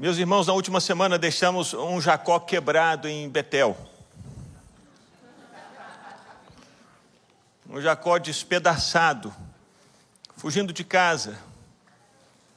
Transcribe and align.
Meus 0.00 0.16
irmãos, 0.16 0.46
na 0.46 0.54
última 0.54 0.80
semana 0.80 1.18
deixamos 1.18 1.74
um 1.74 2.00
Jacó 2.00 2.40
quebrado 2.40 3.06
em 3.06 3.28
Betel. 3.28 3.76
Um 7.68 7.78
Jacó 7.82 8.16
despedaçado, 8.16 9.30
fugindo 10.38 10.72
de 10.72 10.84
casa, 10.84 11.38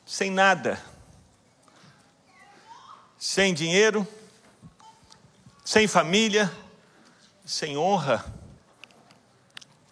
sem 0.05 0.31
nada, 0.31 0.81
sem 3.19 3.53
dinheiro, 3.53 4.07
sem 5.65 5.85
família, 5.85 6.49
sem 7.45 7.75
honra, 7.75 8.23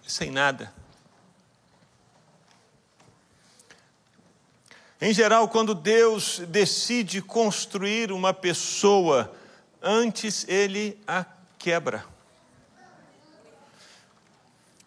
sem 0.08 0.32
nada. 0.32 0.74
Em 5.04 5.12
geral, 5.16 5.48
quando 5.48 5.74
Deus 5.74 6.44
decide 6.48 7.24
construir 7.24 8.12
uma 8.12 8.36
pessoa, 8.36 9.34
antes 9.82 10.46
ele 10.48 10.96
a 11.08 11.26
quebra. 11.58 12.06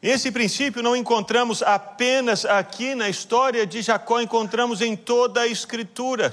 Esse 0.01 0.31
princípio 0.31 0.85
não 0.85 0.95
encontramos 0.95 1.65
apenas 1.65 2.45
aqui 2.45 2.95
na 2.95 3.09
história 3.09 3.67
de 3.67 3.83
Jacó, 3.83 4.21
encontramos 4.21 4.81
em 4.81 4.95
toda 4.95 5.41
a 5.41 5.49
Escritura. 5.49 6.33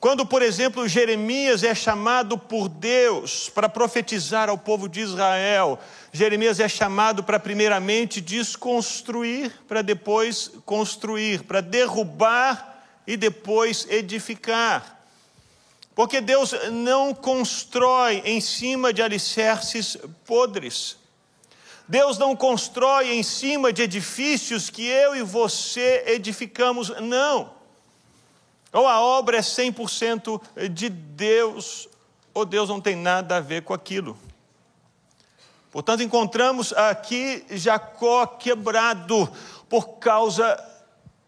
Quando, 0.00 0.24
por 0.24 0.40
exemplo, 0.40 0.88
Jeremias 0.88 1.62
é 1.64 1.74
chamado 1.74 2.38
por 2.38 2.70
Deus 2.70 3.50
para 3.50 3.68
profetizar 3.68 4.48
ao 4.48 4.56
povo 4.56 4.88
de 4.88 5.00
Israel, 5.00 5.78
Jeremias 6.10 6.58
é 6.58 6.68
chamado 6.68 7.22
para, 7.22 7.38
primeiramente, 7.38 8.18
desconstruir, 8.18 9.52
para 9.66 9.82
depois 9.82 10.52
construir, 10.64 11.42
para 11.42 11.60
derrubar 11.60 12.77
e 13.08 13.16
depois 13.16 13.86
edificar. 13.88 15.02
Porque 15.94 16.20
Deus 16.20 16.52
não 16.70 17.14
constrói 17.14 18.20
em 18.22 18.38
cima 18.38 18.92
de 18.92 19.02
alicerces 19.02 19.96
podres. 20.26 20.98
Deus 21.88 22.18
não 22.18 22.36
constrói 22.36 23.14
em 23.14 23.22
cima 23.22 23.72
de 23.72 23.80
edifícios 23.80 24.68
que 24.68 24.86
eu 24.86 25.16
e 25.16 25.22
você 25.22 26.04
edificamos, 26.06 26.90
não. 27.00 27.50
Ou 28.74 28.86
a 28.86 29.00
obra 29.00 29.38
é 29.38 29.40
100% 29.40 30.68
de 30.70 30.90
Deus, 30.90 31.88
ou 32.34 32.44
Deus 32.44 32.68
não 32.68 32.78
tem 32.78 32.94
nada 32.94 33.38
a 33.38 33.40
ver 33.40 33.62
com 33.62 33.72
aquilo. 33.72 34.18
Portanto, 35.70 36.02
encontramos 36.02 36.74
aqui 36.74 37.42
Jacó 37.52 38.26
quebrado 38.26 39.32
por 39.66 39.96
causa 39.98 40.62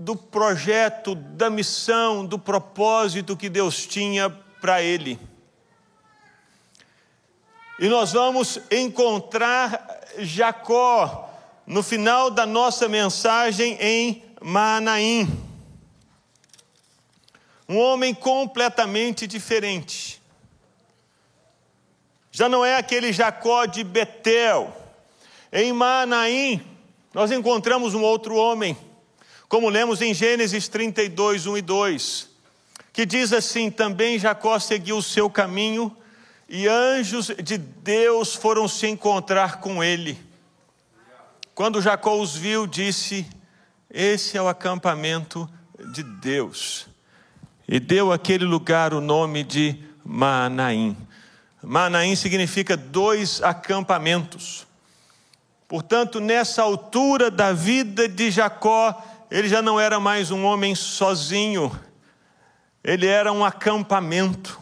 do 0.01 0.17
projeto, 0.17 1.15
da 1.15 1.51
missão, 1.51 2.25
do 2.25 2.39
propósito 2.39 3.37
que 3.37 3.51
Deus 3.51 3.87
tinha 3.87 4.31
para 4.31 4.81
ele. 4.81 5.19
E 7.79 7.87
nós 7.87 8.13
vamos 8.13 8.59
encontrar 8.71 10.01
Jacó 10.19 11.31
no 11.67 11.83
final 11.83 12.31
da 12.31 12.47
nossa 12.47 12.89
mensagem 12.89 13.77
em 13.79 14.25
Manaim. 14.41 15.29
Um 17.69 17.79
homem 17.79 18.15
completamente 18.15 19.27
diferente. 19.27 20.21
Já 22.33 22.49
não 22.49 22.65
é 22.65 22.77
aquele 22.77 23.13
Jacó 23.13 23.67
de 23.67 23.85
Betel. 23.85 24.75
Em 25.53 25.75
Manaim, 25.75 26.65
nós 27.13 27.31
encontramos 27.31 27.93
um 27.93 28.03
outro 28.03 28.35
homem 28.35 28.77
como 29.51 29.69
lemos 29.69 30.01
em 30.01 30.15
Gênesis 30.15 30.69
32, 30.69 31.49
1 31.49 31.59
e 31.59 31.63
2, 31.63 32.29
que 32.93 33.05
diz 33.05 33.33
assim: 33.33 33.69
Também 33.69 34.17
Jacó 34.17 34.57
seguiu 34.61 34.99
o 34.99 35.03
seu 35.03 35.29
caminho, 35.29 35.95
e 36.49 36.69
anjos 36.69 37.33
de 37.43 37.59
Deus 37.59 38.33
foram 38.33 38.69
se 38.69 38.87
encontrar 38.87 39.59
com 39.59 39.83
ele. 39.83 40.17
Quando 41.53 41.83
Jacó 41.83 42.17
os 42.17 42.37
viu, 42.37 42.65
disse: 42.65 43.27
Esse 43.91 44.39
é 44.39 44.43
o 44.43 44.47
acampamento 44.47 45.51
de 45.93 46.05
Deus. 46.05 46.87
E 47.67 47.81
deu 47.81 48.13
àquele 48.13 48.45
lugar 48.45 48.95
o 48.95 49.01
nome 49.01 49.43
de 49.43 49.77
Manaim. 50.05 50.97
Manaim 51.61 52.15
significa 52.15 52.77
dois 52.77 53.43
acampamentos. 53.43 54.65
Portanto, 55.67 56.21
nessa 56.21 56.63
altura 56.63 57.33
da 57.33 57.53
vida 57.53 58.09
de 58.09 58.31
Jacó, 58.31 59.11
ele 59.31 59.49
já 59.49 59.63
não 59.63 59.79
era 59.79 60.01
mais 60.01 60.31
um 60.31 60.45
homem 60.45 60.75
sozinho, 60.75 61.71
ele 62.83 63.07
era 63.07 63.33
um 63.33 63.45
acampamento, 63.45 64.61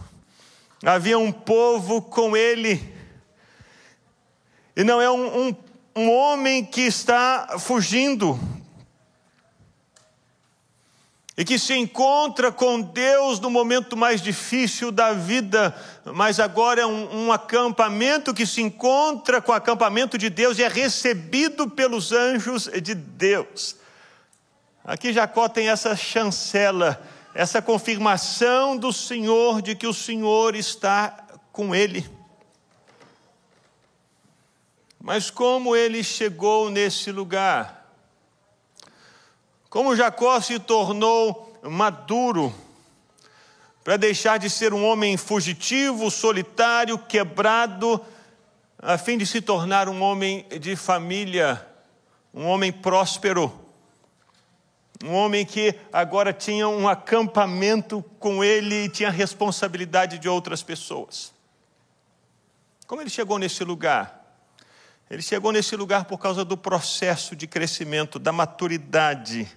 havia 0.85 1.19
um 1.19 1.33
povo 1.33 2.03
com 2.03 2.37
ele, 2.37 2.95
e 4.77 4.85
não 4.85 5.01
é 5.01 5.11
um, 5.11 5.49
um, 5.49 5.57
um 5.97 6.13
homem 6.13 6.65
que 6.65 6.83
está 6.83 7.57
fugindo, 7.59 8.39
e 11.35 11.45
que 11.45 11.59
se 11.59 11.73
encontra 11.73 12.51
com 12.51 12.81
Deus 12.81 13.39
no 13.39 13.49
momento 13.49 13.97
mais 13.97 14.21
difícil 14.21 14.91
da 14.91 15.13
vida, 15.13 15.75
mas 16.05 16.41
agora 16.41 16.83
é 16.83 16.87
um, 16.87 17.27
um, 17.27 17.33
acampamento 17.33 18.35
que 18.35 18.45
se 18.45 18.61
encontra 18.61 19.41
com 19.41 19.53
o 19.53 19.55
acampamento 19.55 20.19
de 20.19 20.29
Deus 20.29 20.59
e 20.59 20.65
é 20.65 20.69
recebido 20.69 21.71
pelos 21.71 22.11
anjos 22.11 22.69
de 22.83 22.93
Deus. 22.93 23.79
Aqui 24.89 25.13
Jacó 25.13 25.51
tem 25.51 25.69
essa 25.69 25.95
chancela, 25.95 26.99
essa 27.35 27.61
confirmação 27.61 28.75
do 28.75 28.91
Senhor 28.91 29.61
de 29.61 29.75
que 29.75 29.87
o 29.87 29.93
Senhor 29.93 30.57
está 30.57 31.27
com 31.53 31.75
ele. 31.75 32.09
Mas 34.99 35.29
como 35.29 35.77
ele 35.77 36.03
chegou 36.03 36.71
nesse 36.71 37.13
lugar? 37.13 37.93
Como 39.69 39.95
Jacó 39.95 40.41
se 40.41 40.59
tornou 40.59 41.61
maduro 41.65 42.51
para 43.85 43.99
deixar 43.99 44.39
de 44.39 44.49
ser 44.49 44.73
um 44.73 44.83
homem 44.83 45.19
fugitivo, 45.19 46.11
solitário, 46.11 46.99
quebrado, 46.99 48.01
a 48.79 48.97
fim 48.97 49.19
de 49.19 49.27
se 49.27 49.43
tornar 49.43 49.87
um 49.87 50.01
homem 50.01 50.47
de 50.59 50.75
família, 50.77 51.63
um 52.33 52.47
homem 52.47 52.73
próspero? 52.73 53.68
Um 55.05 55.15
homem 55.15 55.47
que 55.47 55.75
agora 55.93 56.33
tinha 56.33 56.69
um 56.69 56.89
acampamento 56.89 58.03
com 58.19 58.43
ele 58.43 58.85
e 58.85 58.89
tinha 58.89 59.11
responsabilidade 59.11 60.19
de 60.19 60.29
outras 60.29 60.63
pessoas. 60.63 61.33
Como 62.87 63.01
ele 63.01 63.11
chegou 63.11 63.39
nesse 63.39 63.63
lugar? 63.63 64.19
Ele 65.11 65.23
chegou 65.23 65.53
nesse 65.53 65.77
lugar 65.77 66.05
por 66.05 66.19
causa 66.19 66.45
do 66.45 66.57
processo 66.57 67.37
de 67.37 67.47
crescimento, 67.47 68.19
da 68.19 68.33
maturidade 68.33 69.49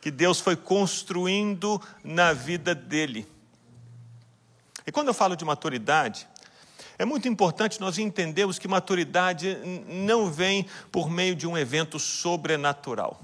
que 0.00 0.10
Deus 0.10 0.40
foi 0.40 0.56
construindo 0.56 1.80
na 2.02 2.32
vida 2.32 2.74
dele. 2.74 3.26
E 4.86 4.92
quando 4.92 5.08
eu 5.08 5.14
falo 5.14 5.36
de 5.36 5.44
maturidade, 5.44 6.26
é 6.98 7.04
muito 7.04 7.28
importante 7.28 7.80
nós 7.80 7.98
entendermos 7.98 8.58
que 8.58 8.66
maturidade 8.66 9.58
não 9.86 10.30
vem 10.30 10.66
por 10.90 11.10
meio 11.10 11.34
de 11.36 11.46
um 11.46 11.58
evento 11.58 11.98
sobrenatural. 11.98 13.20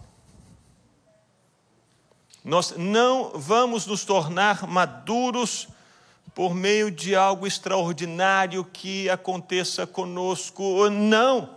Nós 2.44 2.74
não 2.76 3.30
vamos 3.34 3.86
nos 3.86 4.04
tornar 4.04 4.66
maduros 4.66 5.66
por 6.34 6.54
meio 6.54 6.90
de 6.90 7.16
algo 7.16 7.46
extraordinário 7.46 8.64
que 8.70 9.08
aconteça 9.08 9.86
conosco, 9.86 10.90
não. 10.90 11.48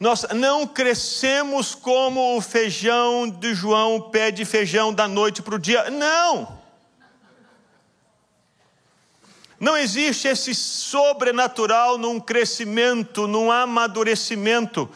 Nós 0.00 0.26
não 0.34 0.66
crescemos 0.66 1.76
como 1.76 2.36
o 2.36 2.40
feijão 2.40 3.28
de 3.28 3.54
João, 3.54 4.10
pé 4.10 4.32
de 4.32 4.44
feijão 4.44 4.92
da 4.92 5.06
noite 5.06 5.40
para 5.40 5.54
o 5.54 5.58
dia, 5.58 5.88
não. 5.90 6.58
Não 9.60 9.76
existe 9.76 10.26
esse 10.26 10.54
sobrenatural 10.54 11.96
num 11.96 12.18
crescimento, 12.18 13.28
num 13.28 13.52
amadurecimento. 13.52 14.90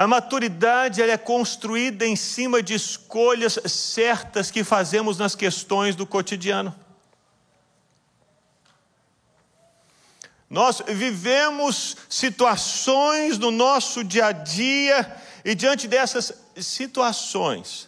A 0.00 0.06
maturidade 0.06 1.02
é 1.02 1.18
construída 1.18 2.06
em 2.06 2.16
cima 2.16 2.62
de 2.62 2.72
escolhas 2.72 3.58
certas 3.66 4.50
que 4.50 4.64
fazemos 4.64 5.18
nas 5.18 5.34
questões 5.34 5.94
do 5.94 6.06
cotidiano. 6.06 6.74
Nós 10.48 10.80
vivemos 10.88 11.98
situações 12.08 13.36
no 13.36 13.50
nosso 13.50 14.02
dia 14.02 14.28
a 14.28 14.32
dia 14.32 15.22
e 15.44 15.54
diante 15.54 15.86
dessas 15.86 16.32
situações, 16.56 17.86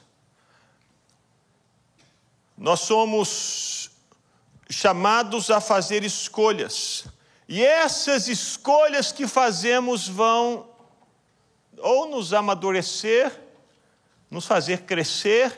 nós 2.59 2.81
somos 2.81 3.91
chamados 4.69 5.51
a 5.51 5.63
fazer 5.63 6.05
escolhas. 6.05 7.07
E 7.49 7.65
essas 7.65 8.29
escolhas 8.29 9.13
que 9.13 9.27
fazemos 9.27 10.07
vão 10.07 10.72
ou 11.83 12.09
nos 12.09 12.33
amadurecer, 12.33 13.33
nos 14.31 14.47
fazer 14.47 14.83
crescer, 14.83 15.53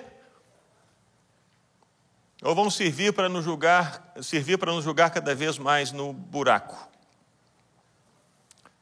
ou 2.42 2.54
vão 2.54 2.70
servir 2.70 3.12
para 3.12 3.28
nos 3.28 3.44
julgar, 3.44 4.12
servir 4.20 4.58
para 4.58 4.72
nos 4.72 4.84
julgar 4.84 5.10
cada 5.10 5.34
vez 5.34 5.56
mais 5.58 5.92
no 5.92 6.12
buraco. 6.12 6.76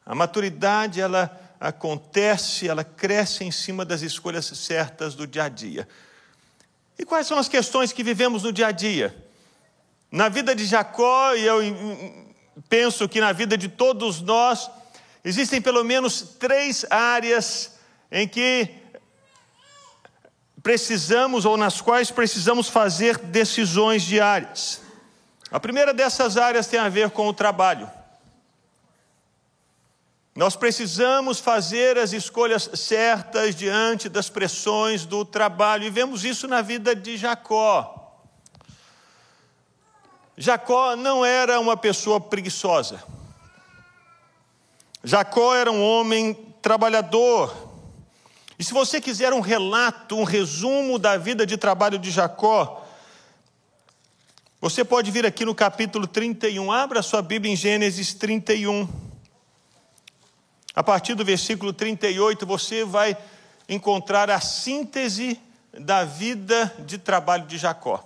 A 0.05 0.13
maturidade, 0.13 0.99
ela 0.99 1.39
acontece, 1.59 2.67
ela 2.67 2.83
cresce 2.83 3.45
em 3.45 3.51
cima 3.51 3.85
das 3.85 4.01
escolhas 4.01 4.45
certas 4.45 5.15
do 5.15 5.25
dia 5.25 5.45
a 5.45 5.49
dia. 5.49 5.87
E 6.99 7.05
quais 7.05 7.25
são 7.25 7.37
as 7.37 7.47
questões 7.47 7.93
que 7.93 8.03
vivemos 8.03 8.43
no 8.43 8.51
dia 8.51 8.67
a 8.67 8.71
dia? 8.71 9.15
Na 10.11 10.27
vida 10.27 10.53
de 10.53 10.65
Jacó, 10.65 11.33
e 11.33 11.45
eu 11.45 11.59
penso 12.67 13.07
que 13.07 13.21
na 13.21 13.31
vida 13.31 13.57
de 13.57 13.69
todos 13.69 14.19
nós, 14.21 14.69
existem 15.23 15.61
pelo 15.61 15.83
menos 15.83 16.21
três 16.39 16.85
áreas 16.89 17.77
em 18.11 18.27
que 18.27 18.69
precisamos 20.61 21.45
ou 21.45 21.57
nas 21.57 21.81
quais 21.81 22.09
precisamos 22.09 22.69
fazer 22.69 23.17
decisões 23.17 24.03
diárias. 24.03 24.81
A 25.51 25.59
primeira 25.59 25.93
dessas 25.93 26.37
áreas 26.37 26.67
tem 26.67 26.79
a 26.79 26.89
ver 26.89 27.11
com 27.11 27.27
o 27.27 27.33
trabalho. 27.33 27.89
Nós 30.35 30.55
precisamos 30.55 31.39
fazer 31.39 31.97
as 31.97 32.11
escolhas 32.11 32.69
certas 32.73 33.53
diante 33.53 34.09
das 34.09 34.29
pressões 34.29 35.05
do 35.05 35.23
trabalho, 35.23 35.83
e 35.83 35.91
vemos 35.91 36.25
isso 36.25 36.47
na 36.47 36.61
vida 36.61 36.95
de 36.95 37.17
Jacó. 37.17 38.17
Jacó 40.35 40.95
não 40.95 41.23
era 41.23 41.59
uma 41.59 41.77
pessoa 41.77 42.19
preguiçosa. 42.19 43.03
Jacó 45.03 45.53
era 45.53 45.71
um 45.71 45.83
homem 45.83 46.33
trabalhador, 46.61 47.71
e 48.57 48.63
se 48.63 48.73
você 48.73 49.01
quiser 49.01 49.33
um 49.33 49.41
relato, 49.41 50.15
um 50.15 50.23
resumo 50.23 50.97
da 50.97 51.17
vida 51.17 51.45
de 51.45 51.57
trabalho 51.57 51.99
de 51.99 52.09
Jacó, 52.09 52.85
você 54.61 54.85
pode 54.85 55.11
vir 55.11 55.25
aqui 55.25 55.43
no 55.43 55.53
capítulo 55.53 56.07
31, 56.07 56.71
abra 56.71 57.01
sua 57.01 57.21
Bíblia 57.21 57.51
em 57.51 57.55
Gênesis 57.57 58.13
31. 58.13 58.87
A 60.73 60.81
partir 60.81 61.15
do 61.15 61.25
versículo 61.25 61.73
38, 61.73 62.45
você 62.45 62.85
vai 62.85 63.17
encontrar 63.67 64.29
a 64.29 64.39
síntese 64.39 65.37
da 65.77 66.05
vida 66.05 66.73
de 66.85 66.97
trabalho 66.97 67.45
de 67.45 67.57
Jacó. 67.57 68.01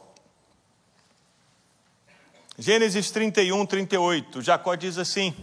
Gênesis 2.57 3.11
31, 3.11 3.63
38, 3.67 4.41
Jacó 4.41 4.73
diz 4.73 4.97
assim: 4.97 5.35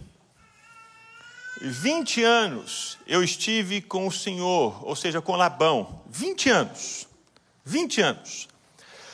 20 1.65 2.23
anos 2.23 2.99
eu 3.07 3.25
estive 3.25 3.81
com 3.81 4.07
o 4.07 4.13
Senhor, 4.13 4.87
ou 4.87 4.95
seja, 4.95 5.23
com 5.23 5.35
Labão. 5.35 6.03
20 6.11 6.51
anos. 6.51 7.09
20 7.65 8.01
anos. 8.03 8.49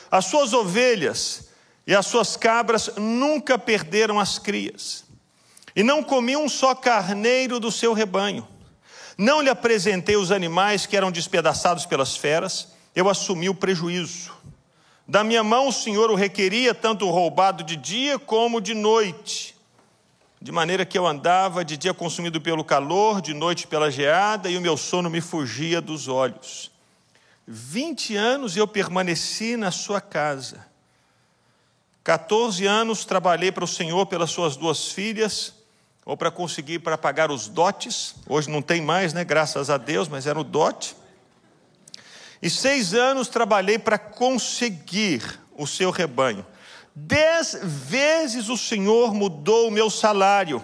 As 0.09 0.25
suas 0.25 0.53
ovelhas 0.53 1.49
e 1.87 1.95
as 1.95 2.05
suas 2.05 2.35
cabras 2.35 2.91
nunca 2.97 3.57
perderam 3.57 4.19
as 4.19 4.37
crias. 4.37 5.05
E 5.73 5.81
não 5.81 6.03
comi 6.03 6.35
um 6.35 6.49
só 6.49 6.75
carneiro 6.75 7.59
do 7.59 7.71
seu 7.71 7.93
rebanho. 7.93 8.45
Não 9.17 9.41
lhe 9.41 9.49
apresentei 9.49 10.17
os 10.17 10.31
animais 10.31 10.85
que 10.85 10.97
eram 10.97 11.11
despedaçados 11.11 11.85
pelas 11.85 12.17
feras. 12.17 12.69
Eu 12.93 13.07
assumi 13.07 13.47
o 13.47 13.55
prejuízo. 13.55 14.31
Da 15.07 15.23
minha 15.23 15.43
mão 15.43 15.69
o 15.69 15.73
Senhor 15.73 16.11
o 16.11 16.15
requeria, 16.15 16.73
tanto 16.73 17.09
roubado 17.09 17.63
de 17.63 17.77
dia 17.77 18.19
como 18.19 18.59
de 18.59 18.73
noite 18.73 19.50
de 20.41 20.51
maneira 20.51 20.83
que 20.83 20.97
eu 20.97 21.05
andava 21.05 21.63
de 21.63 21.77
dia 21.77 21.93
consumido 21.93 22.41
pelo 22.41 22.63
calor, 22.63 23.21
de 23.21 23.31
noite 23.31 23.67
pela 23.67 23.91
geada, 23.91 24.49
e 24.49 24.57
o 24.57 24.61
meu 24.61 24.75
sono 24.75 25.07
me 25.07 25.21
fugia 25.21 25.79
dos 25.79 26.07
olhos. 26.07 26.71
Vinte 27.47 28.15
anos 28.15 28.57
eu 28.57 28.67
permaneci 28.67 29.55
na 29.55 29.69
sua 29.69 30.01
casa. 30.01 30.65
Quatorze 32.03 32.65
anos 32.65 33.05
trabalhei 33.05 33.51
para 33.51 33.63
o 33.63 33.67
Senhor 33.67 34.07
pelas 34.07 34.31
suas 34.31 34.55
duas 34.55 34.91
filhas, 34.91 35.53
ou 36.03 36.17
para 36.17 36.31
conseguir 36.31 36.79
para 36.79 36.97
pagar 36.97 37.29
os 37.29 37.47
dotes. 37.47 38.15
Hoje 38.27 38.49
não 38.49 38.63
tem 38.63 38.81
mais, 38.81 39.13
né? 39.13 39.23
Graças 39.23 39.69
a 39.69 39.77
Deus, 39.77 40.07
mas 40.07 40.25
era 40.25 40.39
o 40.39 40.43
dote. 40.43 40.95
E 42.41 42.49
seis 42.49 42.95
anos 42.95 43.27
trabalhei 43.27 43.77
para 43.77 43.99
conseguir 43.99 45.39
o 45.55 45.67
seu 45.67 45.91
rebanho. 45.91 46.43
Dez 46.93 47.57
vezes 47.61 48.49
o 48.49 48.57
Senhor 48.57 49.13
mudou 49.13 49.67
o 49.67 49.71
meu 49.71 49.89
salário. 49.89 50.61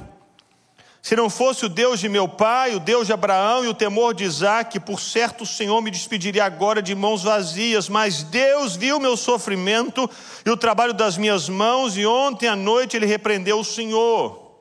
Se 1.01 1.15
não 1.15 1.29
fosse 1.29 1.65
o 1.65 1.69
Deus 1.69 2.01
de 2.01 2.09
meu 2.09 2.27
pai, 2.27 2.75
o 2.75 2.81
Deus 2.81 3.07
de 3.07 3.13
Abraão 3.13 3.63
e 3.63 3.69
o 3.69 3.73
temor 3.73 4.13
de 4.13 4.25
Isaac, 4.25 4.77
por 4.81 4.99
certo 4.99 5.45
o 5.45 5.47
Senhor 5.47 5.81
me 5.81 5.89
despediria 5.89 6.43
agora 6.43 6.81
de 6.81 6.93
mãos 6.93 7.23
vazias, 7.23 7.87
mas 7.87 8.23
Deus 8.23 8.75
viu 8.75 8.99
meu 8.99 9.15
sofrimento 9.15 10.09
e 10.45 10.49
o 10.49 10.57
trabalho 10.57 10.93
das 10.93 11.17
minhas 11.17 11.47
mãos, 11.47 11.95
e 11.95 12.05
ontem 12.05 12.49
à 12.49 12.57
noite 12.57 12.97
ele 12.97 13.05
repreendeu 13.05 13.57
o 13.57 13.63
Senhor. 13.63 14.51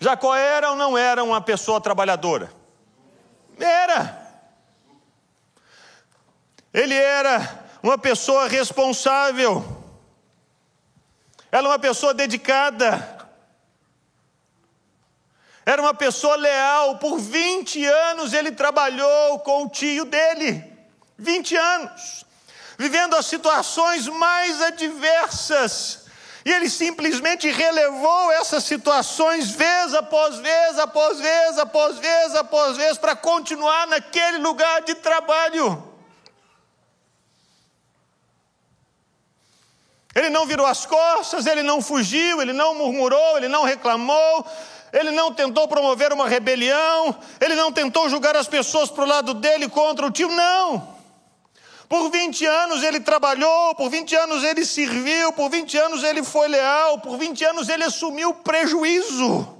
Jacó 0.00 0.34
era 0.34 0.70
ou 0.70 0.76
não 0.76 0.98
era 0.98 1.22
uma 1.22 1.40
pessoa 1.40 1.80
trabalhadora? 1.80 2.52
Era. 3.60 4.26
Ele 6.74 6.94
era 6.94 7.65
uma 7.86 7.96
pessoa 7.96 8.48
responsável, 8.48 9.64
ela 11.52 11.68
é 11.68 11.70
uma 11.70 11.78
pessoa 11.78 12.12
dedicada, 12.12 13.16
era 15.64 15.80
uma 15.80 15.94
pessoa 15.94 16.34
leal. 16.34 16.98
Por 16.98 17.20
20 17.20 17.84
anos 17.84 18.32
ele 18.32 18.50
trabalhou 18.50 19.38
com 19.38 19.64
o 19.64 19.68
tio 19.68 20.04
dele 20.04 20.64
20 21.16 21.56
anos, 21.56 22.24
vivendo 22.76 23.14
as 23.14 23.26
situações 23.26 24.08
mais 24.08 24.60
adversas. 24.62 26.06
E 26.44 26.52
ele 26.52 26.68
simplesmente 26.68 27.48
relevou 27.48 28.32
essas 28.32 28.64
situações 28.64 29.50
vez 29.50 29.94
após 29.94 30.38
vez, 30.38 30.78
após 30.78 31.20
vez, 31.20 31.58
após 31.58 31.98
vez, 31.98 32.34
após 32.34 32.76
vez, 32.76 32.98
para 32.98 33.14
continuar 33.14 33.86
naquele 33.86 34.38
lugar 34.38 34.82
de 34.82 34.96
trabalho. 34.96 35.95
Ele 40.16 40.30
não 40.30 40.46
virou 40.46 40.64
as 40.64 40.86
costas, 40.86 41.44
ele 41.44 41.62
não 41.62 41.82
fugiu, 41.82 42.40
ele 42.40 42.54
não 42.54 42.74
murmurou, 42.74 43.36
ele 43.36 43.48
não 43.48 43.64
reclamou, 43.64 44.46
ele 44.90 45.10
não 45.10 45.30
tentou 45.30 45.68
promover 45.68 46.10
uma 46.10 46.26
rebelião, 46.26 47.14
ele 47.38 47.54
não 47.54 47.70
tentou 47.70 48.08
julgar 48.08 48.34
as 48.34 48.48
pessoas 48.48 48.88
para 48.90 49.04
o 49.04 49.06
lado 49.06 49.34
dele 49.34 49.68
contra 49.68 50.06
o 50.06 50.10
tio, 50.10 50.30
não. 50.30 50.96
Por 51.86 52.10
20 52.10 52.46
anos 52.46 52.82
ele 52.82 52.98
trabalhou, 52.98 53.74
por 53.74 53.90
20 53.90 54.16
anos 54.16 54.42
ele 54.42 54.64
serviu, 54.64 55.34
por 55.34 55.50
20 55.50 55.76
anos 55.76 56.02
ele 56.02 56.22
foi 56.22 56.48
leal, 56.48 56.98
por 57.00 57.18
20 57.18 57.44
anos 57.44 57.68
ele 57.68 57.84
assumiu 57.84 58.32
prejuízo. 58.32 59.54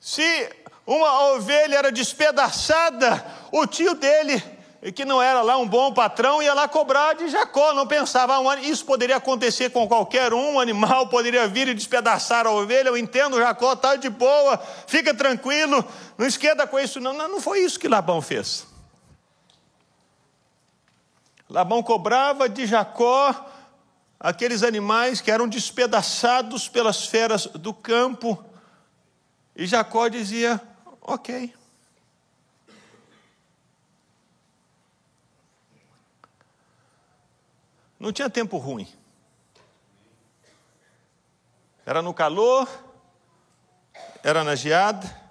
Se 0.00 0.50
uma 0.86 1.34
ovelha 1.34 1.76
era 1.76 1.92
despedaçada, 1.92 3.22
o 3.52 3.66
tio 3.66 3.94
dele 3.94 4.57
que 4.94 5.04
não 5.04 5.20
era 5.20 5.42
lá 5.42 5.56
um 5.56 5.66
bom 5.66 5.92
patrão, 5.92 6.40
ia 6.40 6.54
lá 6.54 6.68
cobrar 6.68 7.14
de 7.14 7.28
Jacó, 7.28 7.74
não 7.74 7.86
pensava, 7.86 8.38
ah, 8.38 8.60
isso 8.60 8.84
poderia 8.84 9.16
acontecer 9.16 9.70
com 9.70 9.88
qualquer 9.88 10.32
um, 10.32 10.54
um 10.54 10.60
animal 10.60 11.08
poderia 11.08 11.48
vir 11.48 11.66
e 11.66 11.74
despedaçar 11.74 12.46
a 12.46 12.50
ovelha, 12.52 12.88
eu 12.88 12.96
entendo, 12.96 13.38
Jacó 13.38 13.72
está 13.72 13.96
de 13.96 14.08
boa, 14.08 14.56
fica 14.86 15.12
tranquilo, 15.12 15.84
não 16.16 16.26
esquenta 16.26 16.64
com 16.66 16.78
isso, 16.78 17.00
não, 17.00 17.12
não, 17.12 17.28
não 17.28 17.40
foi 17.40 17.60
isso 17.60 17.78
que 17.78 17.88
Labão 17.88 18.22
fez. 18.22 18.66
Labão 21.50 21.82
cobrava 21.82 22.48
de 22.48 22.64
Jacó 22.66 23.34
aqueles 24.20 24.62
animais 24.62 25.20
que 25.20 25.30
eram 25.30 25.48
despedaçados 25.48 26.68
pelas 26.68 27.04
feras 27.04 27.46
do 27.46 27.74
campo, 27.74 28.44
e 29.56 29.66
Jacó 29.66 30.06
dizia, 30.06 30.60
ok. 31.02 31.52
Não 37.98 38.12
tinha 38.12 38.30
tempo 38.30 38.56
ruim. 38.58 38.86
Era 41.84 42.02
no 42.02 42.12
calor, 42.12 42.68
era 44.22 44.44
na 44.44 44.54
geada. 44.54 45.28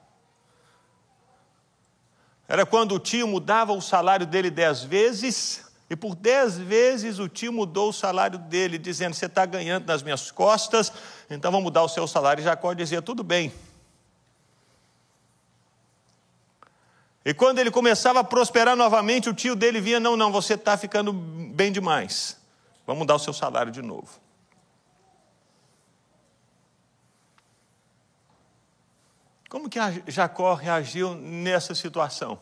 Era 2.48 2.66
quando 2.66 2.96
o 2.96 3.00
tio 3.00 3.28
mudava 3.28 3.74
o 3.74 3.82
salário 3.82 4.26
dele 4.26 4.50
dez 4.50 4.84
vezes, 4.84 5.66
e 5.90 5.96
por 5.96 6.16
dez 6.16 6.58
vezes 6.58 7.20
o 7.20 7.30
tio 7.30 7.54
mudou 7.54 7.90
o 7.90 7.94
salário 7.94 8.40
dele, 8.40 8.78
dizendo: 8.78 9.14
Você 9.14 9.26
está 9.26 9.46
ganhando 9.46 9.86
nas 9.86 10.02
minhas 10.02 10.32
costas, 10.32 10.92
então 11.30 11.52
vou 11.52 11.62
mudar 11.62 11.84
o 11.84 11.90
seu 11.90 12.08
salário. 12.08 12.42
E 12.42 12.44
Jacó 12.44 12.74
dizia: 12.74 13.02
Tudo 13.02 13.24
bem. 13.24 13.54
E 17.24 17.34
quando 17.34 17.60
ele 17.60 17.70
começava 17.70 18.22
a 18.22 18.24
prosperar 18.24 18.76
novamente, 18.76 19.30
o 19.30 19.34
tio 19.34 19.56
dele 19.56 19.80
via: 19.82 20.00
Não, 20.00 20.18
não, 20.18 20.32
você 20.32 20.54
está 20.56 20.78
ficando 20.78 21.14
bem 21.14 21.72
demais. 21.72 22.37
Vamos 22.88 23.00
mudar 23.00 23.16
o 23.16 23.20
seu 23.20 23.34
salário 23.34 23.70
de 23.70 23.82
novo. 23.82 24.22
Como 29.50 29.70
que 29.70 29.78
Jacó 30.08 30.54
reagiu 30.54 31.14
nessa 31.14 31.76
situação? 31.76 32.40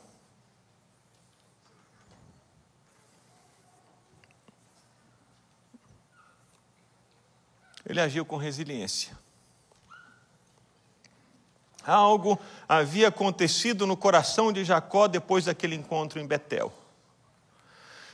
Ele 7.84 8.00
agiu 8.00 8.24
com 8.24 8.38
resiliência. 8.38 9.18
Algo 11.84 12.40
havia 12.68 13.08
acontecido 13.08 13.88
no 13.88 13.98
coração 13.98 14.52
de 14.52 14.64
Jacó 14.64 15.08
depois 15.08 15.46
daquele 15.46 15.76
encontro 15.76 16.20
em 16.20 16.26
Betel. 16.26 16.85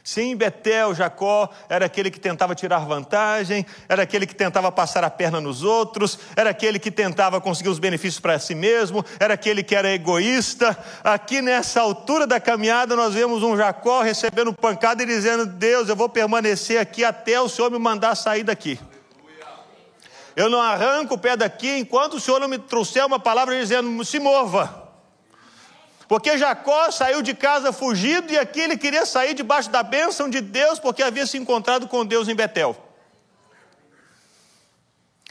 Sim, 0.04 0.36
Betel, 0.36 0.96
Jacó 0.96 1.50
era 1.70 1.86
aquele 1.86 2.10
que 2.10 2.20
tentava 2.20 2.56
tirar 2.56 2.80
vantagem, 2.80 3.66
era 3.88 4.02
aquele 4.02 4.26
que 4.26 4.34
tentava 4.34 4.72
passar 4.72 5.04
a 5.04 5.10
perna 5.12 5.40
nos 5.40 5.64
outros, 5.64 6.18
era 6.36 6.50
aquele 6.50 6.80
que 6.80 6.90
tentava 6.90 7.40
conseguir 7.40 7.70
os 7.70 7.78
benefícios 7.78 8.20
para 8.20 8.40
si 8.40 8.56
mesmo, 8.56 9.06
era 9.20 9.36
aquele 9.36 9.62
que 9.62 9.76
era 9.76 9.94
egoísta. 9.94 10.76
Aqui 11.04 11.42
nessa 11.42 11.82
altura 11.82 12.26
da 12.26 12.40
caminhada, 12.40 12.96
nós 12.96 13.14
vemos 13.14 13.44
um 13.44 13.56
Jacó 13.56 14.02
recebendo 14.02 14.52
pancada 14.52 15.04
e 15.04 15.06
dizendo: 15.06 15.46
Deus, 15.46 15.88
eu 15.88 15.96
vou 15.96 16.10
permanecer 16.10 16.80
aqui 16.80 17.04
até 17.04 17.40
o 17.40 17.48
Senhor 17.48 17.70
me 17.70 17.78
mandar 17.78 18.16
sair 18.16 18.44
daqui. 18.44 18.80
Eu 20.36 20.50
não 20.50 20.62
arranco 20.62 21.14
o 21.14 21.18
pé 21.18 21.36
daqui 21.38 21.78
enquanto 21.78 22.16
o 22.16 22.20
Senhor 22.20 22.40
não 22.40 22.48
me 22.48 22.58
trouxer 22.58 23.06
uma 23.06 23.20
palavra 23.20 23.60
dizendo: 23.60 24.04
se 24.04 24.20
mova. 24.20 24.81
Porque 26.12 26.38
Jacó 26.38 26.92
saiu 26.92 27.22
de 27.22 27.34
casa 27.34 27.72
fugido 27.72 28.34
e 28.34 28.38
aqui 28.38 28.60
ele 28.60 28.76
queria 28.76 29.06
sair 29.06 29.34
debaixo 29.34 29.70
da 29.70 29.82
bênção 29.82 30.30
de 30.30 30.42
Deus, 30.42 30.78
porque 30.78 31.02
havia 31.02 31.26
se 31.26 31.38
encontrado 31.38 31.88
com 31.88 32.06
Deus 32.06 32.28
em 32.28 32.36
Betel. 32.36 32.76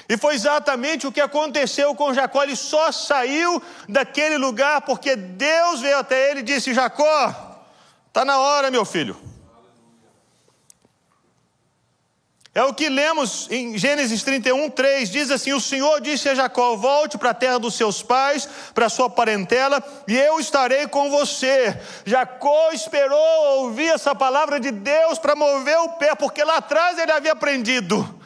E 0.08 0.16
foi 0.16 0.36
exatamente 0.36 1.06
o 1.06 1.12
que 1.12 1.20
aconteceu 1.20 1.94
com 1.94 2.14
Jacó. 2.14 2.42
Ele 2.42 2.56
só 2.56 2.90
saiu 2.90 3.62
daquele 3.86 4.38
lugar 4.38 4.80
porque 4.80 5.14
Deus 5.16 5.82
veio 5.82 5.98
até 5.98 6.30
ele 6.30 6.40
e 6.40 6.44
disse: 6.44 6.72
Jacó, 6.72 7.62
está 8.08 8.24
na 8.24 8.38
hora, 8.38 8.70
meu 8.70 8.86
filho. 8.86 9.20
É 12.60 12.64
o 12.64 12.74
que 12.74 12.90
lemos 12.90 13.48
em 13.50 13.78
Gênesis 13.78 14.22
31, 14.22 14.68
3. 14.68 15.08
Diz 15.08 15.30
assim: 15.30 15.54
O 15.54 15.60
Senhor 15.62 15.98
disse 15.98 16.28
a 16.28 16.34
Jacó: 16.34 16.76
Volte 16.76 17.16
para 17.16 17.30
a 17.30 17.34
terra 17.34 17.58
dos 17.58 17.74
seus 17.74 18.02
pais, 18.02 18.46
para 18.74 18.84
a 18.84 18.90
sua 18.90 19.08
parentela, 19.08 19.82
e 20.06 20.14
eu 20.14 20.38
estarei 20.38 20.86
com 20.86 21.08
você. 21.08 21.74
Jacó 22.04 22.70
esperou 22.70 23.62
ouvir 23.62 23.86
essa 23.86 24.14
palavra 24.14 24.60
de 24.60 24.70
Deus 24.70 25.18
para 25.18 25.34
mover 25.34 25.78
o 25.78 25.92
pé, 25.92 26.14
porque 26.14 26.44
lá 26.44 26.58
atrás 26.58 26.98
ele 26.98 27.10
havia 27.10 27.32
aprendido 27.32 28.20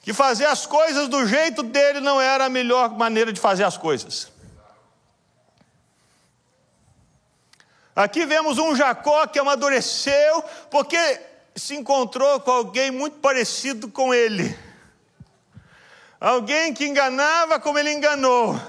que 0.00 0.12
fazer 0.12 0.46
as 0.46 0.66
coisas 0.66 1.06
do 1.06 1.24
jeito 1.28 1.62
dele 1.62 2.00
não 2.00 2.20
era 2.20 2.46
a 2.46 2.50
melhor 2.50 2.90
maneira 2.98 3.32
de 3.32 3.38
fazer 3.38 3.62
as 3.62 3.76
coisas. 3.76 4.32
Aqui 7.94 8.26
vemos 8.26 8.58
um 8.58 8.74
Jacó 8.74 9.28
que 9.28 9.38
amadureceu, 9.38 10.42
porque 10.68 11.35
se 11.56 11.74
encontrou 11.74 12.38
com 12.40 12.50
alguém 12.50 12.90
muito 12.90 13.18
parecido 13.18 13.88
com 13.88 14.12
ele. 14.12 14.56
Alguém 16.20 16.74
que 16.74 16.86
enganava 16.86 17.58
como 17.58 17.78
ele 17.78 17.92
enganou. 17.92 18.60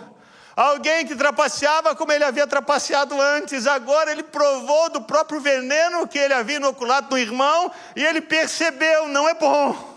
Alguém 0.55 1.05
que 1.05 1.15
trapaceava 1.15 1.95
como 1.95 2.11
ele 2.11 2.23
havia 2.23 2.47
trapaceado 2.47 3.19
antes. 3.21 3.67
Agora 3.67 4.11
ele 4.11 4.23
provou 4.23 4.89
do 4.89 5.01
próprio 5.01 5.39
veneno 5.39 6.07
que 6.07 6.17
ele 6.17 6.33
havia 6.33 6.55
inoculado 6.55 7.11
no 7.11 7.17
irmão 7.17 7.71
e 7.95 8.03
ele 8.03 8.21
percebeu: 8.21 9.07
não 9.07 9.27
é 9.27 9.33
bom. 9.33 9.95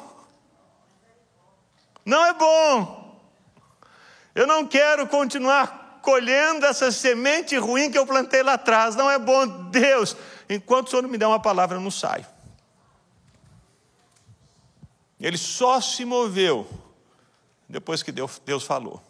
Não 2.04 2.26
é 2.26 2.34
bom. 2.34 3.20
Eu 4.34 4.46
não 4.46 4.66
quero 4.66 5.06
continuar 5.06 6.00
colhendo 6.02 6.66
essa 6.66 6.90
semente 6.90 7.56
ruim 7.56 7.90
que 7.90 7.98
eu 7.98 8.06
plantei 8.06 8.42
lá 8.42 8.54
atrás. 8.54 8.96
Não 8.96 9.10
é 9.10 9.18
bom, 9.18 9.46
Deus. 9.70 10.16
Enquanto 10.48 10.88
o 10.88 10.90
Senhor 10.90 11.02
não 11.02 11.10
me 11.10 11.18
der 11.18 11.26
uma 11.26 11.40
palavra, 11.40 11.76
eu 11.76 11.80
não 11.80 11.90
saio. 11.90 12.26
Ele 15.20 15.36
só 15.36 15.80
se 15.80 16.04
moveu 16.04 16.66
depois 17.68 18.02
que 18.02 18.10
Deus, 18.10 18.64
falou. 18.64 19.00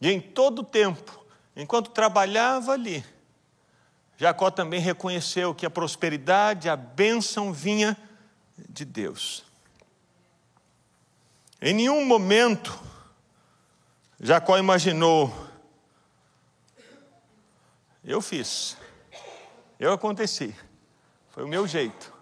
E 0.00 0.10
em 0.10 0.20
todo 0.20 0.60
o 0.60 0.64
tempo, 0.64 1.24
enquanto 1.54 1.90
trabalhava 1.90 2.72
ali, 2.72 3.04
Jacó 4.16 4.50
também 4.50 4.80
reconheceu 4.80 5.54
que 5.54 5.64
a 5.64 5.70
prosperidade, 5.70 6.68
a 6.68 6.76
bênção 6.76 7.52
vinha 7.52 7.96
de 8.68 8.84
Deus. 8.84 9.44
Em 11.62 11.72
nenhum 11.72 12.04
momento, 12.04 12.78
Jacó 14.18 14.58
imaginou, 14.58 15.32
eu 18.04 18.20
fiz, 18.20 18.76
eu 19.80 19.92
aconteci. 19.92 20.54
Foi 21.30 21.42
o 21.42 21.48
meu 21.48 21.66
jeito. 21.66 22.12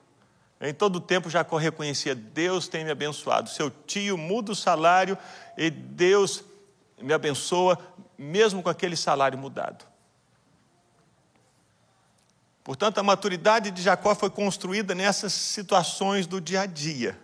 Em 0.61 0.73
todo 0.73 0.97
o 0.97 1.01
tempo 1.01 1.29
Jacó 1.29 1.57
reconhecia: 1.57 2.15
Deus 2.15 2.69
tem 2.69 2.85
me 2.85 2.91
abençoado. 2.91 3.51
Seu 3.51 3.69
tio 3.69 4.17
muda 4.17 4.53
o 4.53 4.57
salário 4.57 5.19
e 5.57 5.69
Deus 5.69 6.45
me 7.01 7.13
abençoa, 7.13 7.79
mesmo 8.17 8.63
com 8.63 8.69
aquele 8.69 8.97
salário 8.97 9.37
mudado. 9.37 9.85
Portanto, 12.65 12.99
a 12.99 13.03
maturidade 13.03 13.71
de 13.71 13.83
Jacó 13.83 14.15
foi 14.15 14.31
construída 14.31 14.95
nessas 14.95 15.33
situações 15.33 16.27
do 16.27 16.41
dia 16.41 16.63
a 16.63 16.67
dia, 16.67 17.19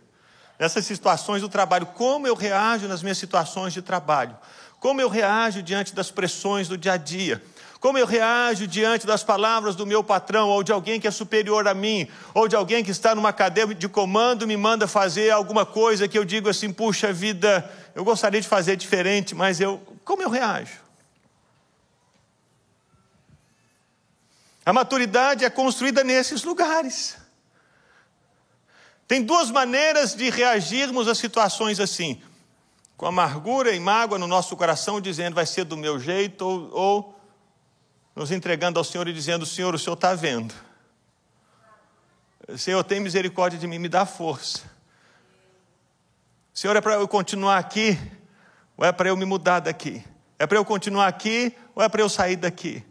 nessas 0.59 0.87
situações 0.87 1.43
do 1.43 1.49
trabalho. 1.49 1.87
Como 1.87 2.27
eu 2.27 2.35
reajo 2.35 2.89
nas 2.89 3.03
minhas 3.03 3.19
situações 3.19 3.73
de 3.73 3.83
trabalho? 3.83 4.37
Como 4.81 5.01
eu 5.01 5.09
reajo 5.09 5.63
diante 5.63 5.95
das 5.95 6.11
pressões 6.11 6.69
do 6.69 6.79
dia 6.79 6.93
a 6.93 6.97
dia? 6.97 7.45
Como 7.85 7.99
eu 7.99 8.07
reajo 8.07 8.67
diante 8.67 9.07
das 9.07 9.23
palavras 9.23 9.77
do 9.77 9.85
meu 9.85 10.03
patrão, 10.03 10.49
ou 10.49 10.63
de 10.63 10.73
alguém 10.73 10.99
que 10.99 11.07
é 11.07 11.11
superior 11.11 11.69
a 11.69 11.75
mim, 11.75 12.09
ou 12.33 12.49
de 12.49 12.57
alguém 12.57 12.83
que 12.83 12.91
está 12.91 13.15
numa 13.15 13.31
cadeia 13.31 13.75
de 13.75 13.87
comando, 13.91 14.47
me 14.47 14.57
manda 14.57 14.89
fazer 14.89 15.29
alguma 15.29 15.67
coisa 15.67 16.09
que 16.09 16.19
eu 16.19 16.25
digo 16.25 16.49
assim, 16.49 16.73
puxa 16.73 17.13
vida, 17.13 17.71
eu 17.95 18.03
gostaria 18.03 18.41
de 18.41 18.49
fazer 18.49 18.77
diferente, 18.77 19.35
mas 19.35 19.61
eu, 19.61 19.83
como 20.03 20.23
eu 20.23 20.31
reajo? 20.31 20.79
A 24.65 24.73
maturidade 24.73 25.45
é 25.45 25.51
construída 25.51 26.03
nesses 26.03 26.43
lugares. 26.43 27.19
Tem 29.07 29.23
duas 29.23 29.51
maneiras 29.51 30.15
de 30.15 30.31
reagirmos 30.31 31.07
a 31.07 31.15
situações 31.15 31.79
assim: 31.79 32.23
com 32.97 33.05
amargura 33.05 33.73
e 33.73 33.79
mágoa 33.79 34.19
no 34.19 34.27
nosso 34.27 34.57
coração, 34.57 35.03
dizendo 35.03 35.35
vai 35.35 35.45
ser 35.45 35.65
do 35.65 35.77
meu 35.77 36.01
jeito, 36.01 36.47
ou, 36.47 36.71
ou 36.73 37.14
nos 38.15 38.31
entregando 38.31 38.79
ao 38.79 38.85
Senhor 38.85 39.09
e 39.09 39.13
dizendo: 39.13 39.45
Senhor, 39.45 39.75
o 39.75 39.79
Senhor 39.79 39.95
está 39.95 40.15
vendo. 40.15 40.55
Senhor, 42.57 42.83
tem 42.85 43.01
misericórdia 43.01 43.59
de 43.59 43.67
mim, 43.67 43.79
me 43.79 43.89
dá 43.89 44.05
força. 44.05 44.63
Senhor, 46.53 46.77
é 46.77 46.81
para 46.81 46.95
eu 46.95 47.09
continuar 47.09 47.59
aqui, 47.59 47.99
ou 48.77 48.85
é 48.85 48.93
para 48.93 49.09
eu 49.09 49.17
me 49.17 49.25
mudar 49.25 49.61
daqui? 49.61 50.05
É 50.39 50.47
para 50.47 50.59
eu 50.59 50.65
continuar 50.65 51.09
aqui, 51.09 51.57
ou 51.75 51.83
é 51.83 51.89
para 51.89 52.03
eu 52.03 52.09
sair 52.09 52.37
daqui? 52.37 52.85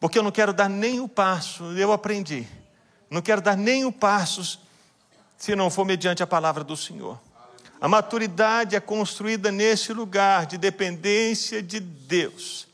Porque 0.00 0.18
eu 0.18 0.22
não 0.22 0.32
quero 0.32 0.52
dar 0.52 0.68
nem 0.68 0.98
o 1.00 1.08
passo, 1.08 1.64
eu 1.78 1.92
aprendi. 1.92 2.46
Não 3.10 3.22
quero 3.22 3.40
dar 3.40 3.56
nem 3.56 3.84
o 3.84 3.92
passo 3.92 4.60
se 5.36 5.54
não 5.54 5.70
for 5.70 5.84
mediante 5.84 6.22
a 6.22 6.26
palavra 6.26 6.64
do 6.64 6.76
Senhor. 6.76 7.20
A 7.80 7.86
maturidade 7.86 8.74
é 8.74 8.80
construída 8.80 9.52
nesse 9.52 9.92
lugar 9.92 10.46
de 10.46 10.56
dependência 10.56 11.62
de 11.62 11.80
Deus. 11.80 12.66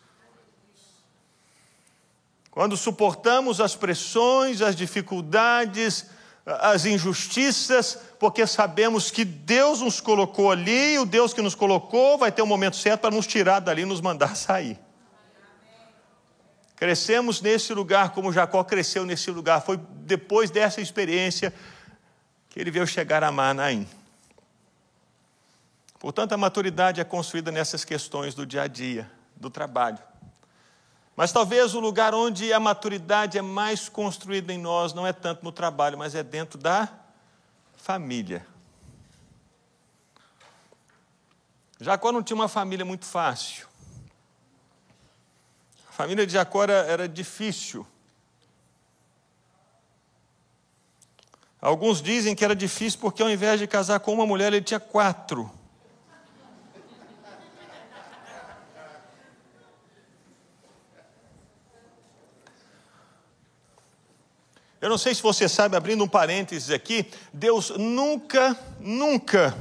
Quando 2.51 2.77
suportamos 2.77 3.61
as 3.61 3.77
pressões, 3.77 4.61
as 4.61 4.75
dificuldades, 4.75 6.07
as 6.45 6.85
injustiças, 6.85 7.99
porque 8.19 8.47
sabemos 8.47 9.11
que 9.11 9.25
Deus 9.25 9.81
nos 9.81 10.01
colocou 10.01 10.51
ali, 10.51 10.99
o 10.99 11.07
Deus 11.07 11.33
que 11.33 11.43
nos 11.43 11.55
colocou 11.55 12.19
vai 12.19 12.33
ter 12.33 12.43
o 12.43 12.45
um 12.45 12.49
momento 12.49 12.77
certo 12.77 13.03
para 13.03 13.15
nos 13.15 13.27
tirar 13.27 13.61
dali 13.61 13.83
e 13.83 13.87
nos 13.87 14.01
mandar 14.01 14.37
sair. 14.37 14.79
Crescemos 16.75 17.41
nesse 17.41 17.75
lugar 17.75 18.11
como 18.11 18.33
Jacó 18.33 18.65
cresceu 18.65 19.05
nesse 19.05 19.31
lugar. 19.31 19.61
Foi 19.61 19.79
depois 19.99 20.51
dessa 20.51 20.81
experiência 20.81 21.53
que 22.49 22.59
ele 22.59 22.71
veio 22.71 22.87
chegar 22.87 23.23
a 23.23 23.31
Manaim. 23.31 23.87
Portanto, 25.99 26.33
a 26.33 26.39
maturidade 26.39 26.99
é 26.99 27.05
construída 27.05 27.53
nessas 27.53 27.85
questões 27.85 28.35
do 28.35 28.47
dia 28.47 28.63
a 28.63 28.67
dia, 28.67 29.11
do 29.37 29.51
trabalho. 29.51 29.99
Mas 31.21 31.33
talvez 31.33 31.75
o 31.75 31.81
lugar 31.81 32.15
onde 32.15 32.51
a 32.51 32.59
maturidade 32.59 33.37
é 33.37 33.43
mais 33.43 33.91
construída 33.91 34.55
em 34.55 34.59
nós 34.59 34.95
não 34.95 35.07
é 35.07 35.13
tanto 35.13 35.45
no 35.45 35.53
trabalho, 35.53 35.99
mas 35.99 36.15
é 36.15 36.23
dentro 36.23 36.59
da 36.59 36.89
família. 37.77 38.47
Jacó 41.79 42.11
não 42.11 42.23
tinha 42.23 42.35
uma 42.35 42.49
família 42.49 42.87
muito 42.87 43.05
fácil. 43.05 43.67
A 45.91 45.93
família 45.93 46.27
de 46.27 46.33
Jacó 46.33 46.65
era, 46.65 47.07
difícil. 47.07 47.87
Alguns 51.61 52.01
dizem 52.01 52.35
que 52.35 52.47
era 52.47 52.57
difícil 52.57 52.99
porque 52.99 53.23
ao 53.23 53.29
invés 53.29 53.61
de 53.61 53.67
casar 53.67 54.01
com 54.01 54.15
uma 54.15 54.25
mulher, 54.25 54.55
ele 54.55 54.65
tinha 54.65 54.81
quatro. 54.81 55.53
Eu 64.81 64.89
não 64.89 64.97
sei 64.97 65.15
se 65.15 65.21
você 65.21 65.47
sabe, 65.47 65.77
abrindo 65.77 66.03
um 66.03 66.09
parênteses 66.09 66.71
aqui, 66.71 67.05
Deus 67.35 67.71
nunca, 67.71 68.57
nunca, 68.81 69.55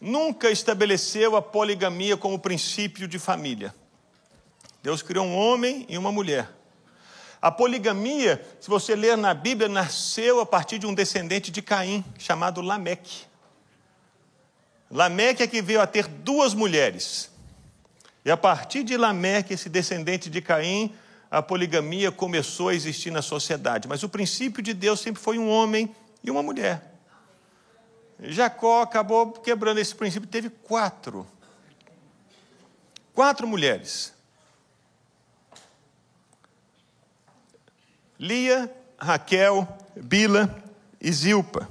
nunca 0.00 0.48
estabeleceu 0.48 1.34
a 1.34 1.42
poligamia 1.42 2.16
como 2.16 2.38
princípio 2.38 3.08
de 3.08 3.18
família. 3.18 3.74
Deus 4.80 5.02
criou 5.02 5.26
um 5.26 5.36
homem 5.36 5.84
e 5.88 5.98
uma 5.98 6.12
mulher. 6.12 6.48
A 7.42 7.50
poligamia, 7.50 8.40
se 8.60 8.70
você 8.70 8.94
ler 8.94 9.16
na 9.16 9.34
Bíblia, 9.34 9.68
nasceu 9.68 10.40
a 10.40 10.46
partir 10.46 10.78
de 10.78 10.86
um 10.86 10.94
descendente 10.94 11.50
de 11.50 11.60
Caim, 11.60 12.04
chamado 12.16 12.60
Lameque. 12.60 13.24
Lameque 14.88 15.42
é 15.42 15.46
que 15.48 15.60
veio 15.60 15.80
a 15.80 15.86
ter 15.86 16.06
duas 16.06 16.54
mulheres. 16.54 17.28
E 18.24 18.30
a 18.30 18.36
partir 18.36 18.84
de 18.84 18.96
Lameque, 18.96 19.52
esse 19.52 19.68
descendente 19.68 20.30
de 20.30 20.40
Caim, 20.40 20.94
a 21.34 21.42
poligamia 21.42 22.12
começou 22.12 22.68
a 22.68 22.74
existir 22.74 23.10
na 23.10 23.20
sociedade. 23.20 23.88
Mas 23.88 24.04
o 24.04 24.08
princípio 24.08 24.62
de 24.62 24.72
Deus 24.72 25.00
sempre 25.00 25.20
foi 25.20 25.36
um 25.36 25.50
homem 25.50 25.94
e 26.22 26.30
uma 26.30 26.44
mulher. 26.44 26.94
Jacó 28.20 28.82
acabou 28.82 29.32
quebrando 29.32 29.78
esse 29.78 29.92
princípio, 29.92 30.28
teve 30.28 30.48
quatro. 30.48 31.26
Quatro 33.12 33.48
mulheres. 33.48 34.14
Lia, 38.16 38.72
Raquel, 38.96 39.66
Bila 39.96 40.62
e 41.00 41.10
Zilpa. 41.10 41.68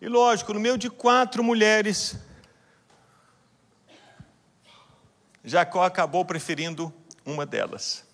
E 0.00 0.08
lógico, 0.08 0.52
no 0.52 0.58
meio 0.58 0.76
de 0.76 0.90
quatro 0.90 1.44
mulheres, 1.44 2.16
Jacó 5.46 5.84
acabou 5.84 6.24
preferindo 6.24 6.92
uma 7.24 7.46
delas. 7.46 8.04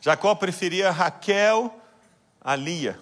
Jacó 0.00 0.32
preferia 0.36 0.92
Raquel 0.92 1.80
a 2.40 2.54
Lia. 2.54 2.96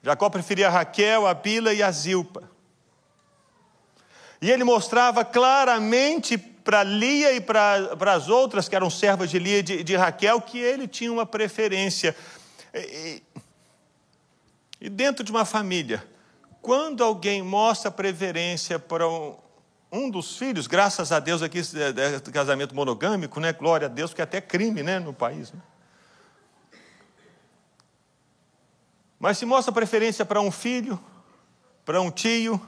Jacó 0.00 0.30
preferia 0.30 0.70
Raquel, 0.70 1.26
a 1.26 1.34
Bila 1.34 1.74
e 1.74 1.82
a 1.82 1.90
Zilpa. 1.90 2.48
E 4.40 4.48
ele 4.48 4.62
mostrava 4.62 5.24
claramente 5.24 6.38
para 6.38 6.84
Lia 6.84 7.32
e 7.32 7.40
para 7.40 8.12
as 8.12 8.28
outras 8.28 8.68
que 8.68 8.76
eram 8.76 8.90
servas 8.90 9.28
de 9.28 9.40
Lia 9.40 9.58
e 9.58 9.62
de, 9.62 9.82
de, 9.82 9.96
Raquel 9.96 10.40
que 10.40 10.58
ele 10.58 10.86
tinha 10.86 11.12
uma 11.12 11.26
preferência. 11.26 12.14
E, 12.72 13.22
e 14.80 14.88
dentro 14.88 15.24
de 15.24 15.32
uma 15.32 15.44
família, 15.44 16.06
quando 16.64 17.04
alguém 17.04 17.42
mostra 17.42 17.90
preferência 17.90 18.78
para 18.78 19.06
um, 19.06 19.36
um 19.92 20.08
dos 20.08 20.38
filhos, 20.38 20.66
graças 20.66 21.12
a 21.12 21.20
Deus 21.20 21.42
aqui 21.42 21.58
é, 21.58 22.16
é 22.16 22.20
casamento 22.32 22.74
monogâmico, 22.74 23.38
né? 23.38 23.52
Glória 23.52 23.86
a 23.86 23.90
Deus, 23.90 24.10
porque 24.10 24.22
é 24.22 24.24
até 24.24 24.40
crime, 24.40 24.82
né, 24.82 24.98
no 24.98 25.12
país. 25.12 25.52
Né? 25.52 25.60
Mas 29.20 29.36
se 29.36 29.44
mostra 29.44 29.74
preferência 29.74 30.24
para 30.24 30.40
um 30.40 30.50
filho, 30.50 30.98
para 31.84 32.00
um 32.00 32.10
tio, 32.10 32.58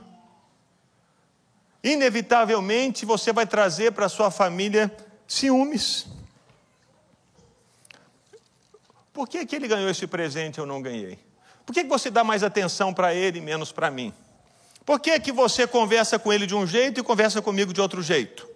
inevitavelmente 1.83 3.07
você 3.07 3.33
vai 3.33 3.47
trazer 3.47 3.93
para 3.93 4.11
sua 4.11 4.31
família 4.31 4.95
ciúmes. 5.27 6.07
Por 9.11 9.27
que, 9.27 9.47
que 9.47 9.57
ele 9.57 9.67
ganhou 9.67 9.89
esse 9.89 10.07
presente 10.07 10.59
e 10.59 10.61
eu 10.61 10.67
não 10.67 10.83
ganhei? 10.83 11.26
Por 11.67 11.75
que, 11.75 11.83
você 11.83 12.11
dá 12.11 12.23
mais 12.23 12.45
atenção 12.45 12.95
para 12.95 13.13
ele 13.13 13.39
e 13.39 13.43
menos 13.43 13.73
para 13.73 13.91
mim? 13.91 14.15
Por 14.85 15.01
que, 15.01 15.19
que 15.19 15.33
você 15.33 15.67
conversa 15.67 16.17
com 16.17 16.33
ele 16.33 16.47
de 16.47 16.55
um 16.55 16.65
jeito 16.65 17.01
e 17.01 17.03
conversa 17.03 17.43
comigo 17.43 17.73
de 17.73 17.81
outro 17.81 18.01
jeito? 18.01 18.49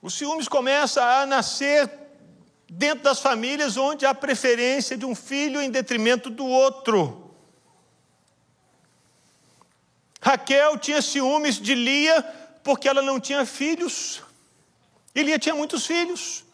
Os 0.00 0.14
ciúmes 0.14 0.46
começam 0.46 1.02
a 1.02 1.26
nascer 1.26 1.90
dentro 2.70 3.02
das 3.02 3.18
famílias 3.18 3.76
onde 3.76 4.06
há 4.06 4.14
preferência 4.14 4.96
de 4.96 5.04
um 5.04 5.16
filho 5.16 5.60
em 5.60 5.68
detrimento 5.68 6.30
do 6.30 6.46
outro. 6.46 7.34
Raquel 10.22 10.78
tinha 10.78 11.02
ciúmes 11.02 11.56
de 11.56 11.74
Lia 11.74 12.22
porque 12.62 12.88
ela 12.88 13.02
não 13.02 13.18
tinha 13.18 13.44
filhos. 13.44 14.22
E 15.12 15.22
Lia 15.24 15.40
tinha 15.40 15.56
muitos 15.56 15.84
filhos. 15.84 16.44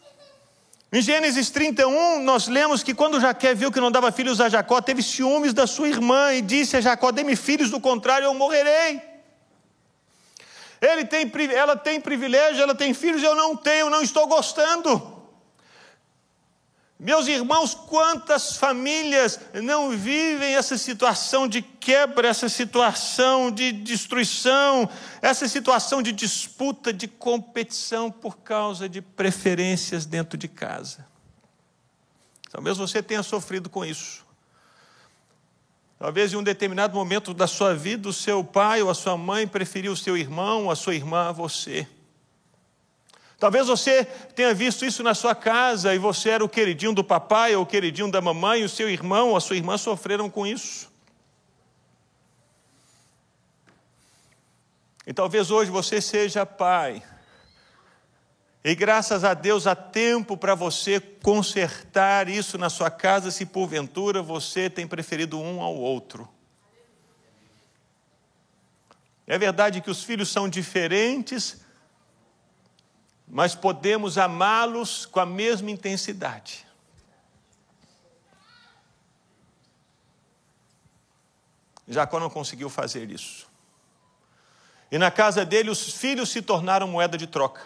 Em 0.91 1.01
Gênesis 1.01 1.49
31, 1.49 2.21
nós 2.21 2.47
lemos 2.47 2.83
que 2.83 2.93
quando 2.93 3.19
Jaqué 3.19 3.53
viu 3.53 3.71
que 3.71 3.79
não 3.79 3.91
dava 3.91 4.11
filhos 4.11 4.39
a 4.39 4.47
Jacó, 4.47 4.79
teve 4.81 5.01
ciúmes 5.01 5.53
da 5.53 5.67
sua 5.67 5.89
irmã 5.89 6.33
e 6.33 6.41
disse 6.41 6.77
a 6.77 6.81
Jacó: 6.81 7.11
Dê-me 7.11 7.35
filhos, 7.35 7.69
do 7.69 7.79
contrário 7.79 8.25
eu 8.25 8.33
morrerei. 8.33 9.01
Ele 10.81 11.05
tem, 11.05 11.29
ela 11.53 11.75
tem 11.75 11.99
privilégio, 11.99 12.61
ela 12.61 12.75
tem 12.75 12.93
filhos, 12.93 13.23
eu 13.23 13.35
não 13.35 13.55
tenho, 13.55 13.89
não 13.89 14.01
estou 14.01 14.27
gostando. 14.27 15.14
Meus 16.97 17.27
irmãos, 17.27 17.73
quantas 17.73 18.55
famílias 18.55 19.39
não 19.61 19.89
vivem 19.91 20.55
essa 20.55 20.77
situação 20.77 21.45
de 21.45 21.61
quebra, 21.61 22.29
essa 22.29 22.47
situação 22.47 23.51
de 23.51 23.73
destruição, 23.73 24.89
essa 25.21 25.45
situação 25.47 26.01
de 26.01 26.13
disputa, 26.13 26.93
de 26.93 27.07
competição 27.07 28.09
por 28.09 28.37
causa 28.37 28.87
de 28.87 29.01
preferências 29.01 30.05
dentro 30.05 30.37
de 30.37 30.47
casa. 30.47 31.05
Talvez 32.49 32.77
você 32.77 33.03
tenha 33.03 33.21
sofrido 33.21 33.69
com 33.69 33.83
isso. 33.83 34.23
Talvez 35.99 36.31
em 36.31 36.37
um 36.37 36.43
determinado 36.43 36.95
momento 36.95 37.33
da 37.33 37.47
sua 37.47 37.75
vida, 37.75 38.07
o 38.07 38.13
seu 38.13 38.41
pai 38.41 38.81
ou 38.81 38.89
a 38.89 38.93
sua 38.93 39.17
mãe 39.17 39.45
preferiu 39.45 39.91
o 39.91 39.97
seu 39.97 40.15
irmão 40.15 40.65
ou 40.65 40.71
a 40.71 40.75
sua 40.75 40.95
irmã 40.95 41.27
a 41.27 41.31
você. 41.33 41.85
Talvez 43.37 43.67
você 43.67 44.05
tenha 44.05 44.53
visto 44.53 44.85
isso 44.85 45.03
na 45.03 45.13
sua 45.13 45.35
casa 45.35 45.93
e 45.93 45.97
você 45.97 46.29
era 46.29 46.45
o 46.45 46.49
queridinho 46.49 46.93
do 46.93 47.03
papai 47.03 47.55
ou 47.55 47.63
o 47.63 47.65
queridinho 47.65 48.09
da 48.09 48.21
mamãe, 48.21 48.61
e 48.61 48.63
o 48.63 48.69
seu 48.69 48.89
irmão 48.89 49.29
ou 49.29 49.37
a 49.37 49.41
sua 49.41 49.57
irmã 49.57 49.77
sofreram 49.77 50.29
com 50.29 50.47
isso. 50.47 50.89
E 55.05 55.13
talvez 55.13 55.51
hoje 55.51 55.69
você 55.69 56.01
seja 56.01 56.45
pai. 56.45 57.03
E 58.63 58.73
graças 58.73 59.23
a 59.23 59.35
Deus 59.35 59.67
há 59.67 59.75
tempo 59.75 60.35
para 60.35 60.55
você 60.55 60.99
consertar 60.99 62.27
isso 62.27 62.57
na 62.57 62.67
sua 62.67 62.89
casa, 62.89 63.29
se 63.29 63.45
porventura 63.45 64.23
você 64.23 64.69
tem 64.71 64.87
preferido 64.87 65.39
um 65.39 65.61
ao 65.61 65.75
outro. 65.75 66.27
É 69.27 69.37
verdade 69.37 69.81
que 69.81 69.91
os 69.91 70.03
filhos 70.03 70.29
são 70.29 70.49
diferentes, 70.49 71.64
mas 73.27 73.55
podemos 73.55 74.17
amá-los 74.17 75.05
com 75.05 75.19
a 75.19 75.25
mesma 75.25 75.71
intensidade. 75.71 76.65
Jacó 81.87 82.19
não 82.19 82.29
conseguiu 82.29 82.69
fazer 82.69 83.11
isso. 83.11 83.47
E 84.91 84.97
na 84.97 85.11
casa 85.11 85.45
dele, 85.45 85.69
os 85.69 85.91
filhos 85.93 86.29
se 86.29 86.41
tornaram 86.41 86.87
moeda 86.87 87.17
de 87.17 87.27
troca. 87.27 87.61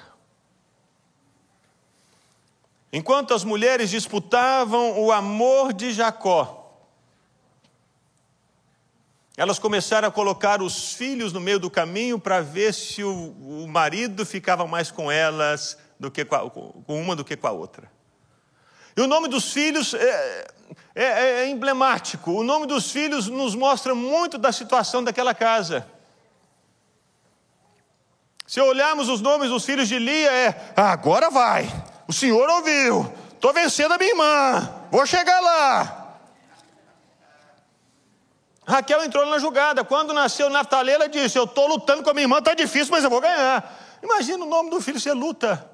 Enquanto 2.91 3.33
as 3.33 3.43
mulheres 3.43 3.89
disputavam 3.89 4.99
o 4.99 5.11
amor 5.11 5.73
de 5.73 5.93
Jacó, 5.93 6.58
elas 9.39 9.57
começaram 9.57 10.05
a 10.05 10.11
colocar 10.11 10.61
os 10.61 10.91
filhos 10.91 11.31
no 11.31 11.39
meio 11.39 11.57
do 11.57 11.69
caminho 11.69 12.19
para 12.19 12.41
ver 12.41 12.73
se 12.73 13.05
o, 13.05 13.13
o, 13.39 13.65
marido 13.69 14.25
ficava 14.25 14.67
mais 14.67 14.91
com 14.91 15.09
elas 15.09 15.77
do 15.97 16.11
que 16.11 16.25
com, 16.25 16.35
a, 16.35 16.49
com, 16.49 16.83
uma 17.01 17.15
do 17.15 17.23
que 17.23 17.37
com 17.37 17.47
a 17.47 17.51
outra. 17.51 17.89
E 18.97 18.99
o 18.99 19.07
nome 19.07 19.29
dos 19.29 19.53
filhos 19.53 19.93
é, 19.93 20.47
é, 20.93 21.03
é 21.05 21.49
emblemático. 21.49 22.31
O 22.31 22.43
nome 22.43 22.65
dos 22.65 22.91
filhos 22.91 23.27
nos 23.27 23.55
mostra 23.55 23.95
muito 23.95 24.37
da 24.37 24.51
situação 24.51 25.01
daquela 25.01 25.33
casa. 25.33 25.87
Se 28.45 28.59
olharmos 28.59 29.07
os 29.07 29.21
nomes 29.21 29.49
dos 29.49 29.63
filhos 29.63 29.87
de 29.87 29.97
Lia, 29.99 30.29
é 30.29 30.73
agora 30.75 31.29
vai, 31.29 31.65
o 32.09 32.11
senhor 32.11 32.49
ouviu, 32.49 33.09
estou 33.35 33.53
vencendo 33.53 33.93
a 33.93 33.97
minha 33.97 34.09
irmã, 34.09 34.69
vou 34.91 35.05
chegar 35.05 35.39
lá. 35.39 35.98
Raquel 38.69 39.03
entrou 39.03 39.25
na 39.25 39.39
jogada. 39.39 39.83
Quando 39.83 40.13
nasceu 40.13 40.47
Naftali, 40.47 40.91
ela 40.91 41.09
disse: 41.09 41.37
Eu 41.37 41.45
estou 41.45 41.67
lutando 41.67 42.03
com 42.03 42.11
a 42.11 42.13
minha 42.13 42.25
irmã, 42.25 42.37
está 42.37 42.53
difícil, 42.53 42.91
mas 42.91 43.03
eu 43.03 43.09
vou 43.09 43.19
ganhar. 43.19 43.99
Imagina 44.03 44.45
o 44.45 44.47
nome 44.47 44.69
do 44.69 44.79
filho 44.79 44.99
ser 44.99 45.13
luta. 45.13 45.67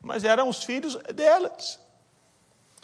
Mas 0.00 0.22
eram 0.22 0.48
os 0.48 0.62
filhos 0.62 0.94
delas. 1.12 1.80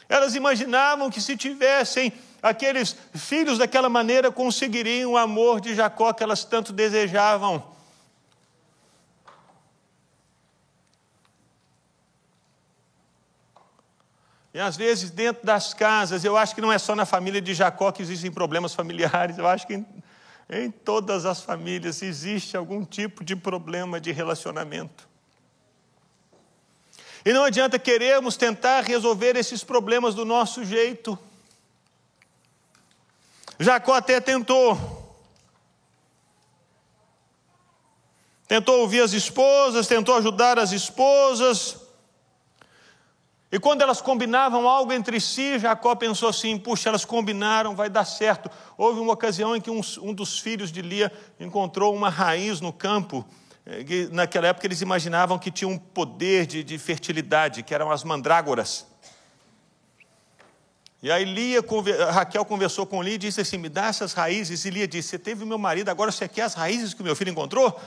Elas 0.09 0.35
imaginavam 0.35 1.09
que 1.09 1.21
se 1.21 1.37
tivessem 1.37 2.12
aqueles 2.43 2.97
filhos 3.14 3.57
daquela 3.57 3.88
maneira, 3.88 4.33
conseguiriam 4.33 5.12
o 5.12 5.17
amor 5.17 5.61
de 5.61 5.77
Jacó 5.77 6.12
que 6.12 6.25
elas 6.25 6.45
tanto 6.45 6.73
desejavam. 6.73 7.74
E 14.55 14.61
às 14.61 14.77
vezes, 14.77 15.11
dentro 15.11 15.45
das 15.45 15.75
casas, 15.75 16.25
eu 16.25 16.37
acho 16.37 16.55
que 16.55 16.61
não 16.61 16.73
é 16.73 16.79
só 16.79 16.95
na 16.95 17.05
família 17.05 17.43
de 17.43 17.53
Jacó 17.53 17.90
que 17.90 18.01
existem 18.01 18.31
problemas 18.31 18.73
familiares, 18.73 19.37
eu 19.37 19.49
acho 19.49 19.67
que 19.67 19.75
em, 19.75 19.87
Em 20.49 20.71
todas 20.71 21.27
as 21.27 21.40
famílias 21.40 22.03
existe 22.03 22.57
algum 22.57 22.85
tipo 22.85 23.25
de 23.25 23.35
problema 23.35 24.01
de 24.01 24.12
relacionamento. 24.12 25.09
E 27.25 27.33
não 27.33 27.45
adianta 27.45 27.81
queremos 27.81 28.37
tentar 28.37 28.83
resolver 28.83 29.35
esses 29.35 29.64
problemas 29.64 30.14
do 30.14 30.25
nosso 30.25 30.62
jeito. 30.64 31.19
Jacó 33.59 33.95
até 33.95 34.21
tentou. 34.21 34.79
Tentou 38.47 38.83
ouvir 38.83 39.01
as 39.01 39.14
esposas, 39.14 39.88
tentou 39.88 40.14
ajudar 40.17 40.61
as 40.61 40.71
esposas. 40.71 41.84
E 43.55 43.59
quando 43.61 43.83
elas 43.83 44.01
combinavam 44.01 44.69
algo 44.69 44.93
entre 44.93 45.21
si, 45.21 45.61
Jacó 45.61 45.95
pensou 45.95 46.29
assim: 46.29 46.59
puxa, 46.59 46.88
elas 46.88 47.05
combinaram, 47.05 47.77
vai 47.77 47.88
dar 47.88 48.05
certo. 48.05 48.51
Houve 48.77 48.99
uma 48.99 49.12
ocasião 49.12 49.55
em 49.55 49.61
que 49.61 49.71
um, 49.71 49.81
um 50.03 50.12
dos 50.12 50.40
filhos 50.40 50.73
de 50.73 50.83
Lia 50.83 51.12
encontrou 51.38 51.95
uma 51.95 52.09
raiz 52.09 52.61
no 52.61 52.73
campo 52.73 53.25
que 53.87 54.09
naquela 54.11 54.49
época 54.49 54.67
eles 54.67 54.81
imaginavam 54.81 55.38
que 55.38 55.53
tinha 55.53 55.69
um 55.69 55.79
poder 55.79 56.47
de, 56.47 56.64
de 56.64 56.77
fertilidade, 56.79 57.62
que 57.62 57.73
eram 57.73 57.93
as 57.93 58.03
mandrágoras. 58.03 58.88
E 61.01 61.09
aí 61.09 61.25
Lia, 61.25 61.62
Raquel 62.11 62.45
conversou 62.45 62.85
com 62.85 63.01
Lia 63.01 63.14
e 63.14 63.19
disse 63.19 63.40
assim: 63.40 63.57
Me 63.57 63.69
dá 63.69 63.87
essas 63.87 64.14
raízes. 64.14 64.64
E 64.64 64.71
Lia 64.71 64.88
disse: 64.88 65.11
Você 65.11 65.19
teve 65.21 65.45
o 65.45 65.47
meu 65.47 65.59
marido, 65.59 65.90
agora 65.90 66.11
você 66.11 66.27
quer 66.27 66.43
as 66.43 66.55
raízes 66.55 66.93
que 66.93 67.03
o 67.03 67.05
meu 67.05 67.14
filho 67.14 67.31
encontrou? 67.31 67.81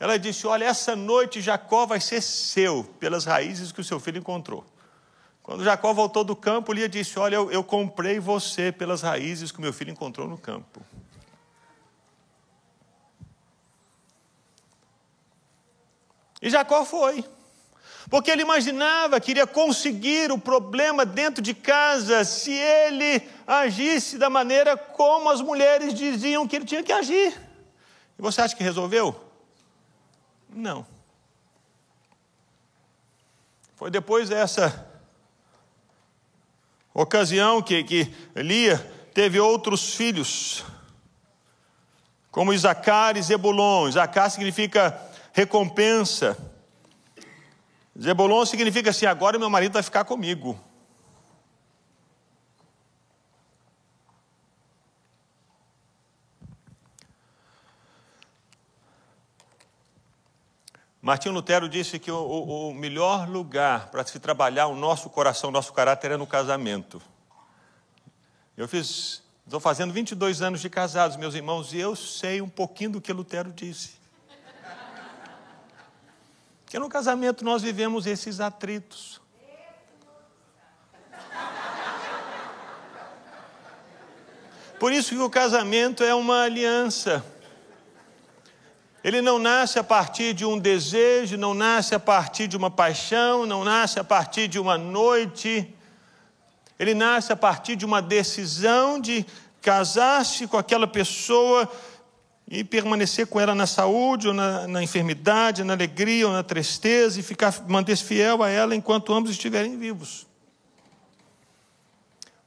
Ela 0.00 0.18
disse: 0.18 0.46
Olha, 0.46 0.64
essa 0.64 0.96
noite 0.96 1.42
Jacó 1.42 1.84
vai 1.84 2.00
ser 2.00 2.22
seu, 2.22 2.82
pelas 2.98 3.26
raízes 3.26 3.72
que 3.72 3.82
o 3.82 3.84
seu 3.84 4.00
filho 4.00 4.20
encontrou. 4.20 4.64
Quando 5.46 5.62
Jacó 5.62 5.92
voltou 5.92 6.24
do 6.24 6.34
campo, 6.34 6.72
Lia 6.72 6.88
disse: 6.88 7.20
Olha, 7.20 7.36
eu, 7.36 7.48
eu 7.52 7.62
comprei 7.62 8.18
você 8.18 8.72
pelas 8.72 9.00
raízes 9.00 9.52
que 9.52 9.60
meu 9.60 9.72
filho 9.72 9.92
encontrou 9.92 10.26
no 10.26 10.36
campo. 10.36 10.84
E 16.42 16.50
Jacó 16.50 16.84
foi. 16.84 17.24
Porque 18.10 18.28
ele 18.28 18.42
imaginava 18.42 19.20
que 19.20 19.30
iria 19.30 19.46
conseguir 19.46 20.32
o 20.32 20.38
problema 20.38 21.06
dentro 21.06 21.40
de 21.40 21.54
casa 21.54 22.24
se 22.24 22.50
ele 22.50 23.22
agisse 23.46 24.18
da 24.18 24.28
maneira 24.28 24.76
como 24.76 25.30
as 25.30 25.40
mulheres 25.40 25.94
diziam 25.94 26.46
que 26.48 26.56
ele 26.56 26.64
tinha 26.64 26.82
que 26.82 26.92
agir. 26.92 27.40
E 28.18 28.22
você 28.22 28.40
acha 28.40 28.56
que 28.56 28.64
resolveu? 28.64 29.14
Não. 30.50 30.84
Foi 33.76 33.92
depois 33.92 34.28
dessa 34.28 34.95
ocasião 37.02 37.60
que, 37.60 37.84
que 37.84 38.10
Lia 38.34 38.78
teve 39.12 39.38
outros 39.38 39.94
filhos, 39.94 40.64
como 42.30 42.54
Isacar 42.54 43.16
e 43.16 43.22
Zebulon. 43.22 43.88
Isacar 43.88 44.30
significa 44.30 44.98
recompensa. 45.32 46.36
Zebulon 48.00 48.46
significa 48.46 48.90
assim: 48.90 49.04
agora 49.04 49.38
meu 49.38 49.50
marido 49.50 49.74
vai 49.74 49.82
ficar 49.82 50.04
comigo. 50.04 50.58
Martinho 61.06 61.34
Lutero 61.34 61.68
disse 61.68 62.00
que 62.00 62.10
o, 62.10 62.16
o, 62.16 62.70
o 62.70 62.74
melhor 62.74 63.28
lugar 63.28 63.90
para 63.90 64.04
se 64.04 64.18
trabalhar 64.18 64.66
o 64.66 64.74
nosso 64.74 65.08
coração, 65.08 65.50
o 65.50 65.52
nosso 65.52 65.72
caráter 65.72 66.10
é 66.10 66.16
no 66.16 66.26
casamento. 66.26 67.00
Eu 68.56 68.66
fiz, 68.66 69.22
estou 69.44 69.60
fazendo 69.60 69.92
22 69.92 70.42
anos 70.42 70.60
de 70.60 70.68
casados, 70.68 71.16
meus 71.16 71.36
irmãos, 71.36 71.72
e 71.72 71.78
eu 71.78 71.94
sei 71.94 72.42
um 72.42 72.48
pouquinho 72.48 72.90
do 72.90 73.00
que 73.00 73.12
Lutero 73.12 73.52
disse. 73.52 74.00
Porque 76.64 76.76
no 76.76 76.88
casamento 76.88 77.44
nós 77.44 77.62
vivemos 77.62 78.04
esses 78.04 78.40
atritos. 78.40 79.20
Por 84.80 84.92
isso 84.92 85.10
que 85.10 85.20
o 85.20 85.30
casamento 85.30 86.02
é 86.02 86.16
uma 86.16 86.42
aliança. 86.42 87.24
Ele 89.06 89.22
não 89.22 89.38
nasce 89.38 89.78
a 89.78 89.84
partir 89.84 90.34
de 90.34 90.44
um 90.44 90.58
desejo, 90.58 91.36
não 91.36 91.54
nasce 91.54 91.94
a 91.94 92.00
partir 92.00 92.48
de 92.48 92.56
uma 92.56 92.68
paixão, 92.68 93.46
não 93.46 93.62
nasce 93.62 94.00
a 94.00 94.02
partir 94.02 94.48
de 94.48 94.58
uma 94.58 94.76
noite. 94.76 95.72
Ele 96.76 96.92
nasce 96.92 97.32
a 97.32 97.36
partir 97.36 97.76
de 97.76 97.84
uma 97.84 98.02
decisão 98.02 98.98
de 99.00 99.24
casar-se 99.62 100.48
com 100.48 100.58
aquela 100.58 100.88
pessoa 100.88 101.70
e 102.48 102.64
permanecer 102.64 103.28
com 103.28 103.38
ela 103.38 103.54
na 103.54 103.64
saúde 103.64 104.26
ou 104.26 104.34
na, 104.34 104.66
na 104.66 104.82
enfermidade, 104.82 105.62
na 105.62 105.74
alegria 105.74 106.26
ou 106.26 106.32
na 106.32 106.42
tristeza 106.42 107.20
e 107.20 107.22
ficar 107.22 107.54
manter-se 107.68 108.02
fiel 108.02 108.42
a 108.42 108.50
ela 108.50 108.74
enquanto 108.74 109.14
ambos 109.14 109.30
estiverem 109.30 109.78
vivos. 109.78 110.26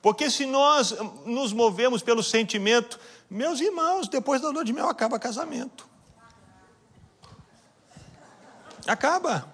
Porque 0.02 0.30
se 0.30 0.46
nós 0.46 0.94
nos 1.26 1.54
movemos 1.54 2.02
pelo 2.02 2.22
sentimento, 2.22 3.00
meus 3.30 3.62
irmãos, 3.62 4.10
depois 4.10 4.42
da 4.42 4.50
lua 4.50 4.66
de 4.66 4.74
mel 4.74 4.90
acaba 4.90 5.18
casamento. 5.18 5.89
Acaba. 8.90 9.54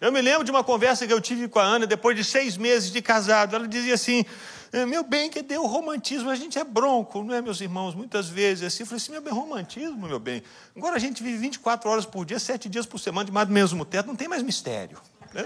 Eu 0.00 0.12
me 0.12 0.20
lembro 0.20 0.44
de 0.44 0.50
uma 0.50 0.62
conversa 0.62 1.06
que 1.06 1.12
eu 1.12 1.20
tive 1.20 1.48
com 1.48 1.58
a 1.58 1.62
Ana 1.62 1.86
depois 1.86 2.16
de 2.16 2.22
seis 2.22 2.56
meses 2.56 2.92
de 2.92 3.00
casado. 3.02 3.56
Ela 3.56 3.66
dizia 3.66 3.94
assim: 3.94 4.24
é, 4.72 4.86
meu 4.86 5.02
bem, 5.02 5.30
que 5.30 5.42
deu 5.42 5.66
romantismo, 5.66 6.30
a 6.30 6.34
gente 6.36 6.58
é 6.58 6.64
bronco, 6.64 7.22
não 7.22 7.34
é, 7.34 7.40
meus 7.40 7.60
irmãos? 7.60 7.94
Muitas 7.94 8.28
vezes 8.28 8.64
assim, 8.64 8.82
eu 8.82 8.86
falei 8.86 9.02
assim, 9.02 9.12
meu 9.12 9.20
bem, 9.20 9.32
romantismo, 9.32 10.06
meu 10.06 10.20
bem. 10.20 10.42
Agora 10.76 10.96
a 10.96 10.98
gente 10.98 11.22
vive 11.22 11.38
24 11.38 11.88
horas 11.88 12.04
por 12.06 12.24
dia, 12.24 12.38
7 12.38 12.68
dias 12.68 12.86
por 12.86 12.98
semana, 12.98 13.24
debaixo 13.24 13.48
do 13.48 13.54
mesmo 13.54 13.84
teto, 13.84 14.06
não 14.06 14.16
tem 14.16 14.28
mais 14.28 14.42
mistério. 14.42 14.98
Né? 15.32 15.44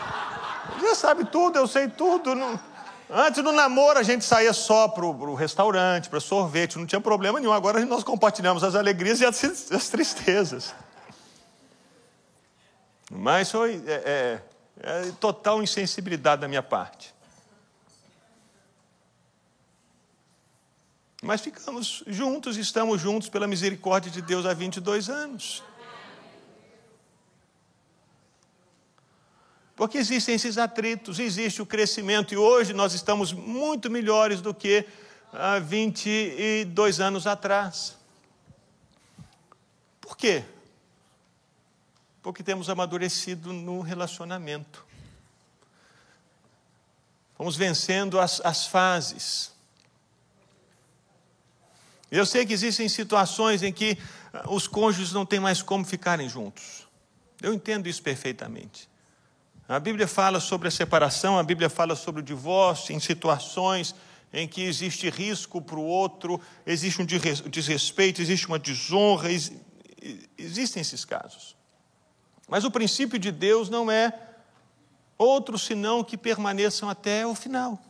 Já 0.80 0.94
sabe 0.94 1.24
tudo, 1.26 1.58
eu 1.58 1.66
sei 1.66 1.88
tudo. 1.88 2.34
Não... 2.34 2.60
Antes 3.10 3.42
do 3.42 3.52
namoro 3.52 3.98
a 3.98 4.02
gente 4.02 4.24
saía 4.24 4.52
só 4.52 4.88
para 4.88 5.04
o 5.04 5.34
restaurante, 5.34 6.08
para 6.08 6.20
sorvete, 6.20 6.78
não 6.78 6.86
tinha 6.86 7.00
problema 7.00 7.38
nenhum. 7.38 7.52
Agora 7.52 7.84
nós 7.84 8.02
compartilhamos 8.02 8.64
as 8.64 8.74
alegrias 8.74 9.20
e 9.20 9.26
as, 9.26 9.44
as 9.70 9.88
tristezas. 9.88 10.74
Mas 13.10 13.50
foi 13.50 13.82
é, 13.86 14.40
é, 14.82 15.06
é 15.08 15.12
total 15.20 15.62
insensibilidade 15.62 16.40
da 16.40 16.48
minha 16.48 16.62
parte. 16.62 17.14
Mas 21.22 21.40
ficamos 21.40 22.02
juntos, 22.06 22.56
estamos 22.56 23.00
juntos 23.00 23.28
pela 23.28 23.46
misericórdia 23.46 24.10
de 24.10 24.20
Deus 24.20 24.44
há 24.44 24.52
22 24.52 25.08
anos. 25.08 25.62
Porque 29.76 29.98
existem 29.98 30.36
esses 30.36 30.56
atritos, 30.56 31.18
existe 31.18 31.60
o 31.60 31.66
crescimento, 31.66 32.32
e 32.32 32.36
hoje 32.36 32.72
nós 32.72 32.94
estamos 32.94 33.32
muito 33.32 33.90
melhores 33.90 34.40
do 34.40 34.54
que 34.54 34.86
há 35.32 35.58
22 35.58 37.00
anos 37.00 37.26
atrás. 37.26 37.96
Por 40.00 40.16
quê? 40.16 40.44
Porque 42.22 42.42
temos 42.42 42.70
amadurecido 42.70 43.52
no 43.52 43.80
relacionamento. 43.80 44.84
Vamos 47.36 47.56
vencendo 47.56 48.20
as, 48.20 48.40
as 48.44 48.66
fases. 48.66 49.52
Eu 52.10 52.24
sei 52.24 52.46
que 52.46 52.52
existem 52.52 52.88
situações 52.88 53.62
em 53.64 53.72
que 53.72 53.98
ah, 54.32 54.44
os 54.48 54.68
cônjuges 54.68 55.12
não 55.12 55.26
têm 55.26 55.40
mais 55.40 55.60
como 55.60 55.84
ficarem 55.84 56.28
juntos. 56.28 56.86
Eu 57.42 57.52
entendo 57.52 57.88
isso 57.88 58.02
perfeitamente. 58.02 58.88
A 59.66 59.80
Bíblia 59.80 60.06
fala 60.06 60.40
sobre 60.40 60.68
a 60.68 60.70
separação, 60.70 61.38
a 61.38 61.42
Bíblia 61.42 61.70
fala 61.70 61.96
sobre 61.96 62.20
o 62.20 62.24
divórcio, 62.24 62.94
em 62.94 63.00
situações 63.00 63.94
em 64.30 64.46
que 64.46 64.62
existe 64.62 65.08
risco 65.08 65.62
para 65.62 65.76
o 65.76 65.84
outro, 65.84 66.40
existe 66.66 67.00
um 67.00 67.06
desrespeito, 67.06 68.20
existe 68.20 68.46
uma 68.46 68.58
desonra, 68.58 69.28
existem 70.36 70.80
esses 70.80 71.04
casos. 71.04 71.56
Mas 72.48 72.64
o 72.64 72.70
princípio 72.70 73.18
de 73.18 73.30
Deus 73.30 73.70
não 73.70 73.90
é 73.90 74.12
outro 75.16 75.58
senão 75.58 76.04
que 76.04 76.18
permaneçam 76.18 76.90
até 76.90 77.26
o 77.26 77.34
final. 77.34 77.80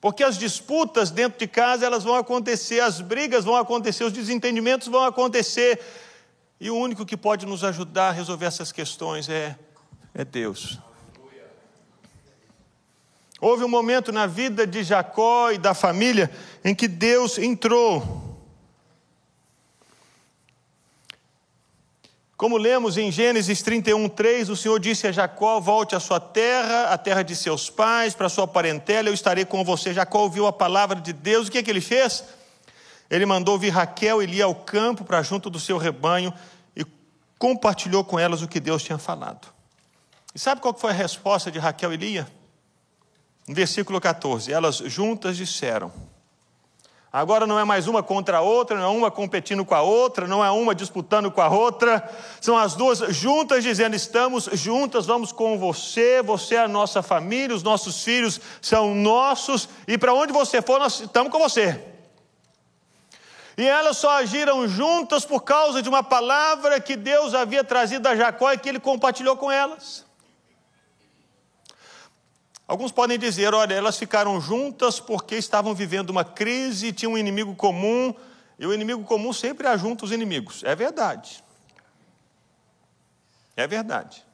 Porque 0.00 0.24
as 0.24 0.38
disputas 0.38 1.10
dentro 1.10 1.38
de 1.38 1.46
casa 1.46 1.84
elas 1.84 2.02
vão 2.02 2.14
acontecer, 2.14 2.80
as 2.80 3.00
brigas 3.00 3.44
vão 3.44 3.56
acontecer, 3.56 4.04
os 4.04 4.12
desentendimentos 4.12 4.88
vão 4.88 5.04
acontecer. 5.04 5.80
E 6.60 6.70
o 6.70 6.76
único 6.76 7.06
que 7.06 7.16
pode 7.16 7.46
nos 7.46 7.62
ajudar 7.62 8.08
a 8.08 8.12
resolver 8.12 8.46
essas 8.46 8.72
questões 8.72 9.28
é, 9.28 9.56
é 10.12 10.24
Deus. 10.24 10.78
Houve 13.40 13.62
um 13.62 13.68
momento 13.68 14.10
na 14.10 14.26
vida 14.26 14.66
de 14.66 14.82
Jacó 14.82 15.52
e 15.52 15.58
da 15.58 15.72
família 15.72 16.28
em 16.64 16.74
que 16.74 16.88
Deus 16.88 17.38
entrou. 17.38 18.26
Como 22.36 22.56
lemos 22.56 22.96
em 22.96 23.10
Gênesis 23.10 23.62
31, 23.62 24.08
3, 24.08 24.48
o 24.48 24.56
Senhor 24.56 24.78
disse 24.80 25.06
a 25.06 25.12
Jacó: 25.12 25.60
Volte 25.60 25.94
à 25.94 26.00
sua 26.00 26.18
terra, 26.18 26.84
à 26.92 26.98
terra 26.98 27.22
de 27.22 27.34
seus 27.36 27.70
pais, 27.70 28.14
para 28.14 28.28
sua 28.28 28.46
parentela, 28.46 29.08
eu 29.08 29.14
estarei 29.14 29.44
com 29.44 29.64
você. 29.64 29.94
Jacó 29.94 30.22
ouviu 30.22 30.46
a 30.46 30.52
palavra 30.52 31.00
de 31.00 31.12
Deus, 31.12 31.46
o 31.46 31.50
que, 31.50 31.58
é 31.58 31.62
que 31.62 31.70
ele 31.70 31.80
fez? 31.80 32.24
Ele 33.10 33.24
mandou 33.24 33.58
vir 33.58 33.70
Raquel 33.70 34.22
e 34.22 34.26
Lia 34.26 34.44
ao 34.44 34.54
campo 34.54 35.04
para 35.04 35.22
junto 35.22 35.48
do 35.48 35.58
seu 35.58 35.78
rebanho 35.78 36.32
e 36.76 36.84
compartilhou 37.38 38.04
com 38.04 38.18
elas 38.18 38.42
o 38.42 38.48
que 38.48 38.60
Deus 38.60 38.82
tinha 38.82 38.98
falado. 38.98 39.48
E 40.34 40.38
sabe 40.38 40.60
qual 40.60 40.76
foi 40.76 40.90
a 40.90 40.94
resposta 40.94 41.50
de 41.50 41.58
Raquel 41.58 41.92
e 41.92 41.96
Lia? 41.96 42.28
No 43.46 43.54
versículo 43.54 44.00
14: 44.00 44.52
Elas 44.52 44.76
juntas 44.76 45.36
disseram: 45.36 45.90
Agora 47.10 47.46
não 47.46 47.58
é 47.58 47.64
mais 47.64 47.88
uma 47.88 48.02
contra 48.02 48.36
a 48.36 48.40
outra, 48.42 48.76
não 48.76 48.84
é 48.84 48.88
uma 48.88 49.10
competindo 49.10 49.64
com 49.64 49.74
a 49.74 49.80
outra, 49.80 50.26
não 50.26 50.44
é 50.44 50.50
uma 50.50 50.74
disputando 50.74 51.30
com 51.30 51.40
a 51.40 51.48
outra, 51.48 52.06
são 52.38 52.58
as 52.58 52.74
duas 52.74 52.98
juntas 53.16 53.64
dizendo: 53.64 53.96
estamos 53.96 54.50
juntas, 54.52 55.06
vamos 55.06 55.32
com 55.32 55.58
você, 55.58 56.22
você 56.22 56.56
é 56.56 56.64
a 56.64 56.68
nossa 56.68 57.02
família, 57.02 57.56
os 57.56 57.62
nossos 57.62 58.04
filhos 58.04 58.38
são 58.60 58.94
nossos, 58.94 59.66
e 59.86 59.96
para 59.96 60.12
onde 60.12 60.34
você 60.34 60.60
for, 60.60 60.78
nós 60.78 61.00
estamos 61.00 61.32
com 61.32 61.38
você. 61.38 61.82
E 63.58 63.66
elas 63.66 63.96
só 63.96 64.10
agiram 64.10 64.68
juntas 64.68 65.24
por 65.24 65.42
causa 65.42 65.82
de 65.82 65.88
uma 65.88 66.00
palavra 66.00 66.80
que 66.80 66.94
Deus 66.94 67.34
havia 67.34 67.64
trazido 67.64 68.06
a 68.06 68.14
Jacó 68.14 68.52
e 68.52 68.56
que 68.56 68.68
ele 68.68 68.78
compartilhou 68.78 69.36
com 69.36 69.50
elas. 69.50 70.06
Alguns 72.68 72.92
podem 72.92 73.18
dizer, 73.18 73.52
olha, 73.52 73.74
elas 73.74 73.98
ficaram 73.98 74.40
juntas 74.40 75.00
porque 75.00 75.34
estavam 75.34 75.74
vivendo 75.74 76.10
uma 76.10 76.24
crise, 76.24 76.92
tinham 76.92 77.14
um 77.14 77.18
inimigo 77.18 77.56
comum, 77.56 78.14
e 78.60 78.64
o 78.64 78.72
inimigo 78.72 79.02
comum 79.02 79.32
sempre 79.32 79.66
ajunta 79.66 80.04
os 80.04 80.12
inimigos. 80.12 80.62
É 80.62 80.76
verdade. 80.76 81.42
É 83.56 83.66
verdade. 83.66 84.24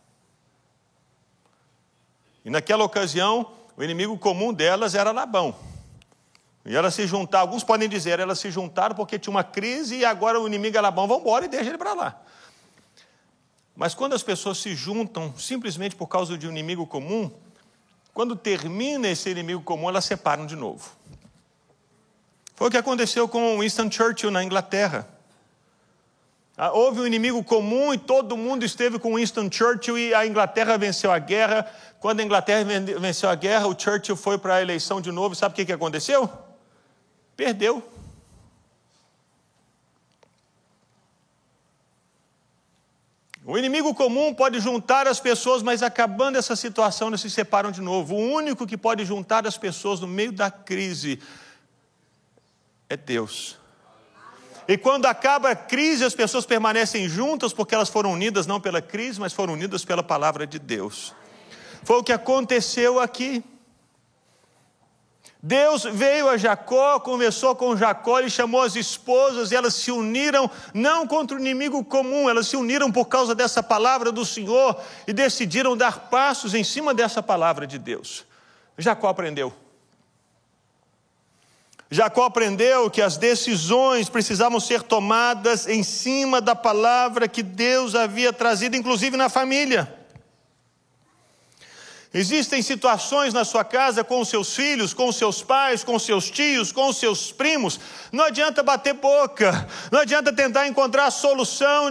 E 2.44 2.50
naquela 2.50 2.84
ocasião, 2.84 3.50
o 3.74 3.82
inimigo 3.82 4.18
comum 4.18 4.52
delas 4.52 4.94
era 4.94 5.12
Labão. 5.12 5.56
E 6.64 6.74
elas 6.74 6.94
se 6.94 7.06
juntaram, 7.06 7.42
alguns 7.42 7.62
podem 7.62 7.88
dizer, 7.88 8.18
elas 8.18 8.38
se 8.38 8.50
juntaram 8.50 8.94
porque 8.94 9.18
tinha 9.18 9.30
uma 9.30 9.44
crise 9.44 9.96
e 9.96 10.04
agora 10.04 10.40
o 10.40 10.46
inimigo 10.46 10.76
é 10.76 10.80
Labão, 10.80 11.06
vamos 11.06 11.22
embora 11.22 11.44
e 11.44 11.48
deixa 11.48 11.68
ele 11.68 11.78
para 11.78 11.92
lá. 11.92 12.22
Mas 13.76 13.94
quando 13.94 14.14
as 14.14 14.22
pessoas 14.22 14.58
se 14.58 14.74
juntam 14.74 15.34
simplesmente 15.36 15.94
por 15.94 16.06
causa 16.06 16.38
de 16.38 16.46
um 16.46 16.50
inimigo 16.50 16.86
comum, 16.86 17.30
quando 18.14 18.34
termina 18.34 19.08
esse 19.08 19.28
inimigo 19.28 19.60
comum, 19.62 19.88
elas 19.88 20.04
separam 20.04 20.46
de 20.46 20.56
novo. 20.56 20.90
Foi 22.54 22.68
o 22.68 22.70
que 22.70 22.76
aconteceu 22.76 23.28
com 23.28 23.58
Winston 23.58 23.90
Churchill 23.90 24.30
na 24.30 24.42
Inglaterra. 24.42 25.08
Ah, 26.56 26.70
houve 26.70 27.00
um 27.00 27.06
inimigo 27.06 27.42
comum 27.42 27.92
e 27.92 27.98
todo 27.98 28.36
mundo 28.36 28.64
esteve 28.64 28.96
com 28.96 29.16
Winston 29.16 29.50
Churchill 29.50 29.98
e 29.98 30.14
a 30.14 30.24
Inglaterra 30.24 30.78
venceu 30.78 31.10
a 31.10 31.18
guerra. 31.18 31.68
Quando 31.98 32.20
a 32.20 32.22
Inglaterra 32.22 32.64
venceu 33.00 33.28
a 33.28 33.34
guerra, 33.34 33.66
o 33.66 33.78
Churchill 33.78 34.14
foi 34.14 34.38
para 34.38 34.54
a 34.54 34.62
eleição 34.62 35.00
de 35.00 35.10
novo. 35.10 35.34
Sabe 35.34 35.60
o 35.60 35.66
que 35.66 35.72
aconteceu? 35.72 36.30
Perdeu. 37.36 37.82
O 43.46 43.58
inimigo 43.58 43.94
comum 43.94 44.32
pode 44.32 44.58
juntar 44.58 45.06
as 45.06 45.20
pessoas, 45.20 45.62
mas 45.62 45.82
acabando 45.82 46.38
essa 46.38 46.56
situação, 46.56 47.08
eles 47.08 47.20
se 47.20 47.28
separam 47.28 47.70
de 47.70 47.82
novo. 47.82 48.14
O 48.14 48.32
único 48.32 48.66
que 48.66 48.76
pode 48.76 49.04
juntar 49.04 49.46
as 49.46 49.58
pessoas 49.58 50.00
no 50.00 50.06
meio 50.06 50.32
da 50.32 50.50
crise 50.50 51.20
é 52.88 52.96
Deus. 52.96 53.58
E 54.66 54.78
quando 54.78 55.04
acaba 55.04 55.50
a 55.50 55.56
crise, 55.56 56.04
as 56.04 56.14
pessoas 56.14 56.46
permanecem 56.46 57.06
juntas 57.06 57.52
porque 57.52 57.74
elas 57.74 57.90
foram 57.90 58.12
unidas 58.12 58.46
não 58.46 58.58
pela 58.58 58.80
crise, 58.80 59.20
mas 59.20 59.34
foram 59.34 59.52
unidas 59.52 59.84
pela 59.84 60.02
palavra 60.02 60.46
de 60.46 60.58
Deus. 60.58 61.14
Foi 61.82 61.98
o 61.98 62.02
que 62.02 62.12
aconteceu 62.12 62.98
aqui. 62.98 63.44
Deus 65.46 65.84
veio 65.84 66.30
a 66.30 66.38
Jacó, 66.38 66.98
conversou 66.98 67.54
com 67.54 67.76
Jacó, 67.76 68.18
ele 68.18 68.30
chamou 68.30 68.62
as 68.62 68.76
esposas 68.76 69.52
e 69.52 69.54
elas 69.54 69.74
se 69.74 69.90
uniram, 69.90 70.50
não 70.72 71.06
contra 71.06 71.36
o 71.36 71.38
inimigo 71.40 71.84
comum, 71.84 72.30
elas 72.30 72.46
se 72.46 72.56
uniram 72.56 72.90
por 72.90 73.08
causa 73.08 73.34
dessa 73.34 73.62
palavra 73.62 74.10
do 74.10 74.24
Senhor 74.24 74.74
e 75.06 75.12
decidiram 75.12 75.76
dar 75.76 76.08
passos 76.08 76.54
em 76.54 76.64
cima 76.64 76.94
dessa 76.94 77.22
palavra 77.22 77.66
de 77.66 77.78
Deus. 77.78 78.24
Jacó 78.78 79.08
aprendeu. 79.08 79.52
Jacó 81.90 82.24
aprendeu 82.24 82.90
que 82.90 83.02
as 83.02 83.18
decisões 83.18 84.08
precisavam 84.08 84.58
ser 84.58 84.82
tomadas 84.82 85.68
em 85.68 85.82
cima 85.82 86.40
da 86.40 86.56
palavra 86.56 87.28
que 87.28 87.42
Deus 87.42 87.94
havia 87.94 88.32
trazido, 88.32 88.76
inclusive 88.76 89.14
na 89.18 89.28
família. 89.28 90.03
Existem 92.16 92.62
situações 92.62 93.34
na 93.34 93.44
sua 93.44 93.64
casa 93.64 94.04
com 94.04 94.24
seus 94.24 94.54
filhos, 94.54 94.94
com 94.94 95.10
seus 95.10 95.42
pais, 95.42 95.82
com 95.82 95.98
seus 95.98 96.30
tios, 96.30 96.70
com 96.70 96.92
seus 96.92 97.32
primos. 97.32 97.80
Não 98.12 98.26
adianta 98.26 98.62
bater 98.62 98.94
boca, 98.94 99.66
não 99.90 99.98
adianta 99.98 100.32
tentar 100.32 100.68
encontrar 100.68 101.10
solução 101.10 101.90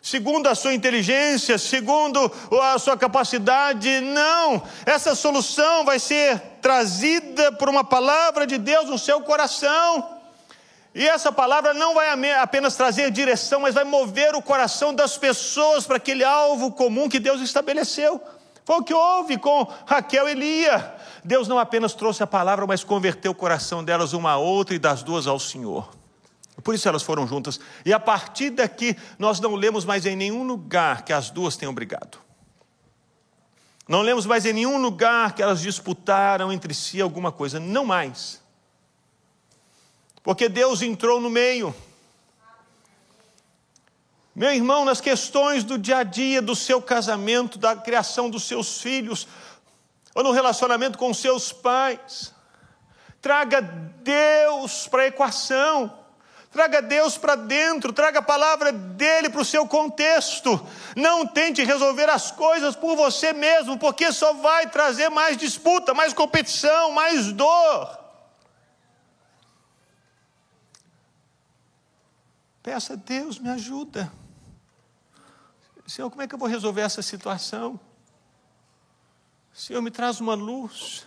segundo 0.00 0.48
a 0.48 0.54
sua 0.54 0.72
inteligência, 0.72 1.58
segundo 1.58 2.32
a 2.62 2.78
sua 2.78 2.96
capacidade. 2.96 4.00
Não, 4.00 4.62
essa 4.86 5.14
solução 5.14 5.84
vai 5.84 5.98
ser 5.98 6.40
trazida 6.62 7.52
por 7.52 7.68
uma 7.68 7.84
palavra 7.84 8.46
de 8.46 8.56
Deus 8.56 8.88
no 8.88 8.98
seu 8.98 9.20
coração. 9.20 10.20
E 10.94 11.06
essa 11.06 11.30
palavra 11.30 11.74
não 11.74 11.92
vai 11.92 12.08
apenas 12.40 12.76
trazer 12.76 13.10
direção, 13.10 13.60
mas 13.60 13.74
vai 13.74 13.84
mover 13.84 14.34
o 14.34 14.40
coração 14.40 14.94
das 14.94 15.18
pessoas 15.18 15.86
para 15.86 15.98
aquele 15.98 16.24
alvo 16.24 16.72
comum 16.72 17.10
que 17.10 17.20
Deus 17.20 17.42
estabeleceu. 17.42 18.18
Foi 18.70 18.78
o 18.78 18.84
que 18.84 18.94
houve 18.94 19.36
com 19.36 19.66
Raquel 19.84 20.28
e 20.28 20.34
Lia. 20.34 20.94
Deus 21.24 21.48
não 21.48 21.58
apenas 21.58 21.92
trouxe 21.92 22.22
a 22.22 22.26
palavra, 22.26 22.64
mas 22.68 22.84
converteu 22.84 23.32
o 23.32 23.34
coração 23.34 23.82
delas 23.82 24.12
uma 24.12 24.30
a 24.30 24.36
outra 24.36 24.76
e 24.76 24.78
das 24.78 25.02
duas 25.02 25.26
ao 25.26 25.40
Senhor. 25.40 25.90
Por 26.62 26.72
isso 26.72 26.88
elas 26.88 27.02
foram 27.02 27.26
juntas. 27.26 27.58
E 27.84 27.92
a 27.92 27.98
partir 27.98 28.50
daqui, 28.50 28.96
nós 29.18 29.40
não 29.40 29.56
lemos 29.56 29.84
mais 29.84 30.06
em 30.06 30.14
nenhum 30.14 30.44
lugar 30.44 31.02
que 31.04 31.12
as 31.12 31.30
duas 31.30 31.56
tenham 31.56 31.74
brigado. 31.74 32.18
Não 33.88 34.02
lemos 34.02 34.24
mais 34.24 34.46
em 34.46 34.52
nenhum 34.52 34.80
lugar 34.80 35.34
que 35.34 35.42
elas 35.42 35.60
disputaram 35.60 36.52
entre 36.52 36.72
si 36.72 37.00
alguma 37.00 37.32
coisa. 37.32 37.58
Não 37.58 37.84
mais. 37.84 38.40
Porque 40.22 40.48
Deus 40.48 40.80
entrou 40.80 41.20
no 41.20 41.28
meio. 41.28 41.74
Meu 44.40 44.54
irmão, 44.54 44.86
nas 44.86 45.02
questões 45.02 45.64
do 45.64 45.76
dia 45.76 45.98
a 45.98 46.02
dia, 46.02 46.40
do 46.40 46.56
seu 46.56 46.80
casamento, 46.80 47.58
da 47.58 47.76
criação 47.76 48.30
dos 48.30 48.44
seus 48.44 48.80
filhos, 48.80 49.28
ou 50.14 50.22
no 50.22 50.30
relacionamento 50.30 50.96
com 50.96 51.12
seus 51.12 51.52
pais, 51.52 52.32
traga 53.20 53.60
Deus 53.60 54.88
para 54.88 55.02
a 55.02 55.06
equação. 55.08 55.94
Traga 56.50 56.80
Deus 56.80 57.18
para 57.18 57.34
dentro, 57.34 57.92
traga 57.92 58.20
a 58.20 58.22
palavra 58.22 58.72
dele 58.72 59.28
para 59.28 59.42
o 59.42 59.44
seu 59.44 59.66
contexto. 59.66 60.66
Não 60.96 61.26
tente 61.26 61.62
resolver 61.62 62.08
as 62.08 62.30
coisas 62.30 62.74
por 62.74 62.96
você 62.96 63.34
mesmo, 63.34 63.78
porque 63.78 64.10
só 64.10 64.32
vai 64.32 64.70
trazer 64.70 65.10
mais 65.10 65.36
disputa, 65.36 65.92
mais 65.92 66.14
competição, 66.14 66.92
mais 66.92 67.30
dor. 67.30 67.98
Peça 72.62 72.94
a 72.94 72.96
Deus, 72.96 73.38
me 73.38 73.50
ajuda. 73.50 74.10
Senhor, 75.90 76.08
como 76.08 76.22
é 76.22 76.28
que 76.28 76.32
eu 76.32 76.38
vou 76.38 76.46
resolver 76.46 76.82
essa 76.82 77.02
situação? 77.02 77.78
Senhor, 79.52 79.82
me 79.82 79.90
traz 79.90 80.20
uma 80.20 80.34
luz. 80.34 81.04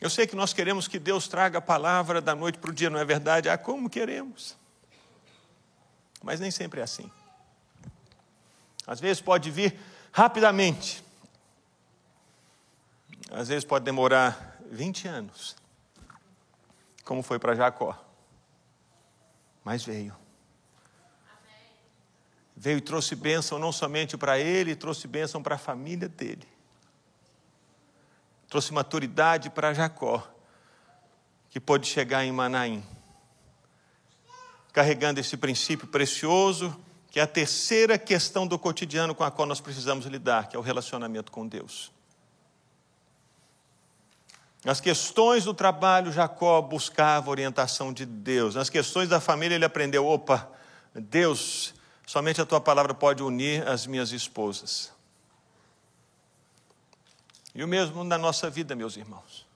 Eu 0.00 0.08
sei 0.08 0.24
que 0.24 0.36
nós 0.36 0.52
queremos 0.52 0.86
que 0.86 1.00
Deus 1.00 1.26
traga 1.26 1.58
a 1.58 1.60
palavra 1.60 2.20
da 2.20 2.32
noite 2.32 2.58
para 2.58 2.70
o 2.70 2.72
dia, 2.72 2.88
não 2.88 3.00
é 3.00 3.04
verdade? 3.04 3.48
Ah, 3.48 3.58
como 3.58 3.90
queremos. 3.90 4.56
Mas 6.22 6.38
nem 6.38 6.52
sempre 6.52 6.78
é 6.78 6.84
assim. 6.84 7.10
Às 8.86 9.00
vezes 9.00 9.20
pode 9.20 9.50
vir 9.50 9.76
rapidamente. 10.12 11.02
Às 13.32 13.48
vezes 13.48 13.64
pode 13.64 13.84
demorar 13.84 14.60
20 14.70 15.08
anos. 15.08 15.56
Como 17.02 17.20
foi 17.20 17.40
para 17.40 17.56
Jacó 17.56 18.03
mas 19.64 19.82
veio. 19.82 20.14
Veio 22.56 22.78
e 22.78 22.80
trouxe 22.80 23.16
bênção 23.16 23.58
não 23.58 23.72
somente 23.72 24.16
para 24.16 24.38
ele, 24.38 24.76
trouxe 24.76 25.08
bênção 25.08 25.42
para 25.42 25.56
a 25.56 25.58
família 25.58 26.08
dele. 26.08 26.46
Trouxe 28.48 28.72
maturidade 28.72 29.50
para 29.50 29.72
Jacó, 29.72 30.22
que 31.50 31.58
pôde 31.58 31.86
chegar 31.86 32.24
em 32.24 32.30
Manaim, 32.30 32.84
carregando 34.72 35.18
esse 35.18 35.36
princípio 35.36 35.88
precioso, 35.88 36.78
que 37.10 37.18
é 37.18 37.22
a 37.22 37.26
terceira 37.26 37.96
questão 37.96 38.46
do 38.46 38.58
cotidiano 38.58 39.14
com 39.14 39.24
a 39.24 39.30
qual 39.30 39.46
nós 39.46 39.60
precisamos 39.60 40.04
lidar, 40.06 40.48
que 40.48 40.56
é 40.56 40.58
o 40.58 40.62
relacionamento 40.62 41.32
com 41.32 41.46
Deus. 41.46 41.93
Nas 44.64 44.80
questões 44.80 45.44
do 45.44 45.52
trabalho, 45.52 46.10
Jacó 46.10 46.62
buscava 46.62 47.30
orientação 47.30 47.92
de 47.92 48.06
Deus. 48.06 48.54
Nas 48.54 48.70
questões 48.70 49.10
da 49.10 49.20
família, 49.20 49.54
ele 49.54 49.64
aprendeu: 49.64 50.06
opa, 50.06 50.48
Deus, 50.94 51.74
somente 52.06 52.40
a 52.40 52.46
tua 52.46 52.62
palavra 52.62 52.94
pode 52.94 53.22
unir 53.22 53.66
as 53.68 53.86
minhas 53.86 54.10
esposas. 54.10 54.90
E 57.54 57.62
o 57.62 57.68
mesmo 57.68 58.02
na 58.02 58.16
nossa 58.16 58.48
vida, 58.48 58.74
meus 58.74 58.96
irmãos. 58.96 59.46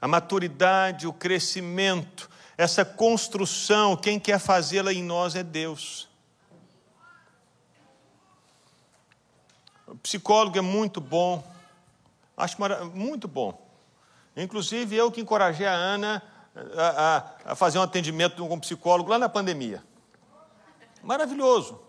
A 0.00 0.06
maturidade, 0.06 1.06
o 1.08 1.12
crescimento, 1.12 2.30
essa 2.56 2.84
construção, 2.84 3.96
quem 3.96 4.20
quer 4.20 4.38
fazê-la 4.38 4.92
em 4.92 5.02
nós 5.02 5.34
é 5.34 5.42
Deus. 5.42 6.08
O 9.86 9.96
psicólogo 9.96 10.56
é 10.56 10.60
muito 10.60 11.00
bom, 11.00 11.44
acho 12.36 12.56
muito 12.92 13.26
bom. 13.26 13.66
Inclusive, 14.36 14.94
eu 14.94 15.10
que 15.10 15.20
encorajei 15.20 15.66
a 15.66 15.72
Ana 15.72 16.22
a, 16.76 17.16
a, 17.46 17.52
a 17.52 17.54
fazer 17.54 17.78
um 17.78 17.82
atendimento 17.82 18.46
com 18.46 18.54
um 18.54 18.60
psicólogo 18.60 19.10
lá 19.10 19.18
na 19.18 19.28
pandemia. 19.28 19.82
Maravilhoso. 21.02 21.80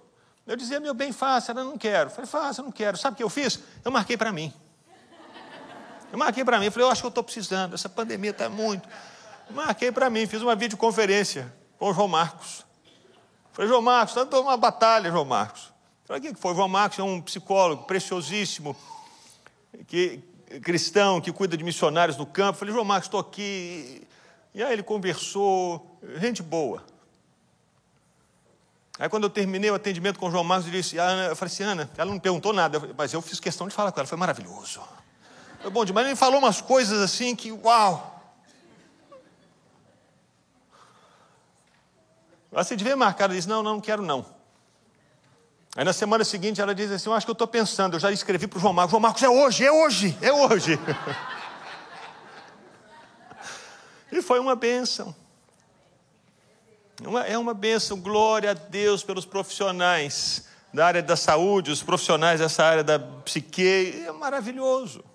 Eu 0.46 0.56
dizia, 0.56 0.80
meu 0.80 0.94
bem, 0.94 1.12
faça, 1.12 1.52
ela 1.52 1.64
não 1.64 1.78
quero. 1.78 2.10
Falei, 2.10 2.26
faça, 2.26 2.62
não 2.62 2.72
quero. 2.72 2.98
Sabe 2.98 3.16
o 3.16 3.18
que 3.18 3.24
eu 3.24 3.30
fiz? 3.30 3.60
Eu 3.84 3.92
marquei 3.92 4.16
para 4.16 4.32
mim. 4.32 4.54
Eu 6.12 6.18
marquei 6.18 6.46
para 6.46 6.58
mim, 6.60 6.70
falei, 6.70 6.88
eu 6.88 6.92
acho 6.92 7.02
que 7.02 7.06
eu 7.06 7.10
estou 7.10 7.24
precisando, 7.24 7.74
essa 7.74 7.90
pandemia 7.90 8.32
está 8.32 8.48
muito. 8.48 8.88
Marquei 9.50 9.92
para 9.92 10.10
mim, 10.10 10.26
fiz 10.26 10.42
uma 10.42 10.56
videoconferência 10.56 11.54
com 11.78 11.90
o 11.90 11.94
João 11.94 12.08
Marcos. 12.08 12.66
Falei, 13.52 13.68
João 13.68 13.82
Marcos, 13.82 14.16
está 14.16 14.40
uma 14.40 14.56
batalha, 14.56 15.12
João 15.12 15.26
Marcos. 15.26 15.74
Falei, 16.06 16.22
o 16.22 16.34
que 16.34 16.40
foi? 16.40 16.56
João 16.56 16.70
Marcos 16.70 16.98
é 17.00 17.04
um 17.04 17.22
psicólogo 17.22 17.84
preciosíssimo, 17.84 18.76
que, 19.86 20.24
cristão, 20.62 21.20
que 21.20 21.32
cuida 21.32 21.58
de 21.58 21.64
missionários 21.64 22.18
no 22.18 22.26
campo. 22.26 22.60
Falei, 22.60 22.74
João 22.74 22.86
Marcos, 22.86 23.08
estou 23.08 23.20
aqui. 23.20 24.08
E 24.54 24.64
aí 24.64 24.74
ele 24.74 24.84
conversou, 24.84 26.00
gente 26.20 26.42
boa. 26.42 26.84
Aí 29.00 29.08
quando 29.08 29.26
eu 29.26 29.30
terminei 29.30 29.70
o 29.70 29.76
atendimento 29.76 30.18
com 30.18 30.28
o 30.28 30.32
João 30.32 30.44
Marcos, 30.44 30.66
eu 30.66 30.72
disse, 30.72 30.98
Ana, 30.98 31.28
eu 31.28 31.36
falei 31.36 31.54
assim, 31.54 31.64
Ana, 31.64 31.90
ela 31.96 32.10
não 32.10 32.20
perguntou 32.20 32.52
nada, 32.52 32.82
mas 32.98 33.14
eu 33.14 33.22
fiz 33.22 33.40
questão 33.40 33.68
de 33.68 33.74
falar 33.74 33.92
com 33.92 34.00
ela, 34.00 34.08
foi 34.08 34.18
maravilhoso. 34.18 34.82
Foi 35.62 35.70
bom 35.70 35.86
demais, 35.86 36.08
ele 36.08 36.16
falou 36.16 36.40
umas 36.40 36.62
coisas 36.62 37.00
assim 37.00 37.36
que, 37.36 37.52
uau! 37.52 38.16
Você 42.52 42.76
devia 42.76 42.96
marcar, 42.96 43.26
ela 43.26 43.36
disse, 43.36 43.48
não, 43.48 43.62
não, 43.62 43.74
não 43.74 43.82
quero 43.82 44.02
não. 44.02 44.37
Aí 45.78 45.84
na 45.84 45.94
semana 45.94 46.26
seguinte 46.26 46.60
ela 46.60 46.74
diz 46.74 46.92
assim, 46.92 47.08
eu 47.08 47.14
acho 47.14 47.24
que 47.24 47.30
eu 47.30 47.34
estou 47.34 47.48
pensando, 47.48 47.94
eu 47.94 48.00
já 48.00 48.12
escrevi 48.12 48.48
para 48.48 48.58
o 48.58 48.60
João 48.60 48.74
Marcos, 48.74 48.90
João 48.90 49.00
Marcos, 49.00 49.22
é 49.22 49.30
hoje, 49.30 49.64
é 49.64 49.72
hoje, 49.72 50.18
é 50.24 50.34
hoje. 50.34 50.80
e 54.12 54.20
foi 54.24 54.40
uma 54.40 54.56
bênção. 54.56 55.16
É 57.28 57.38
uma 57.38 57.54
bênção, 57.54 58.02
glória 58.02 58.50
a 58.50 58.54
Deus 58.56 59.04
pelos 59.04 59.24
profissionais 59.24 60.48
da 60.74 60.88
área 60.88 61.04
da 61.04 61.16
saúde, 61.16 61.70
os 61.70 61.84
profissionais 61.84 62.40
dessa 62.40 62.64
área 62.64 62.84
da 62.84 62.98
psique, 62.98 64.04
é 64.08 64.12
maravilhoso. 64.12 65.06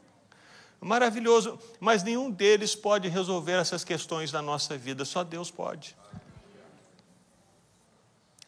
Maravilhoso, 0.81 1.59
mas 1.81 2.05
nenhum 2.05 2.31
deles 2.31 2.77
pode 2.77 3.09
resolver 3.09 3.55
essas 3.55 3.83
questões 3.83 4.31
da 4.31 4.41
nossa 4.41 4.79
vida, 4.79 5.05
só 5.05 5.25
Deus 5.25 5.51
pode. 5.51 5.97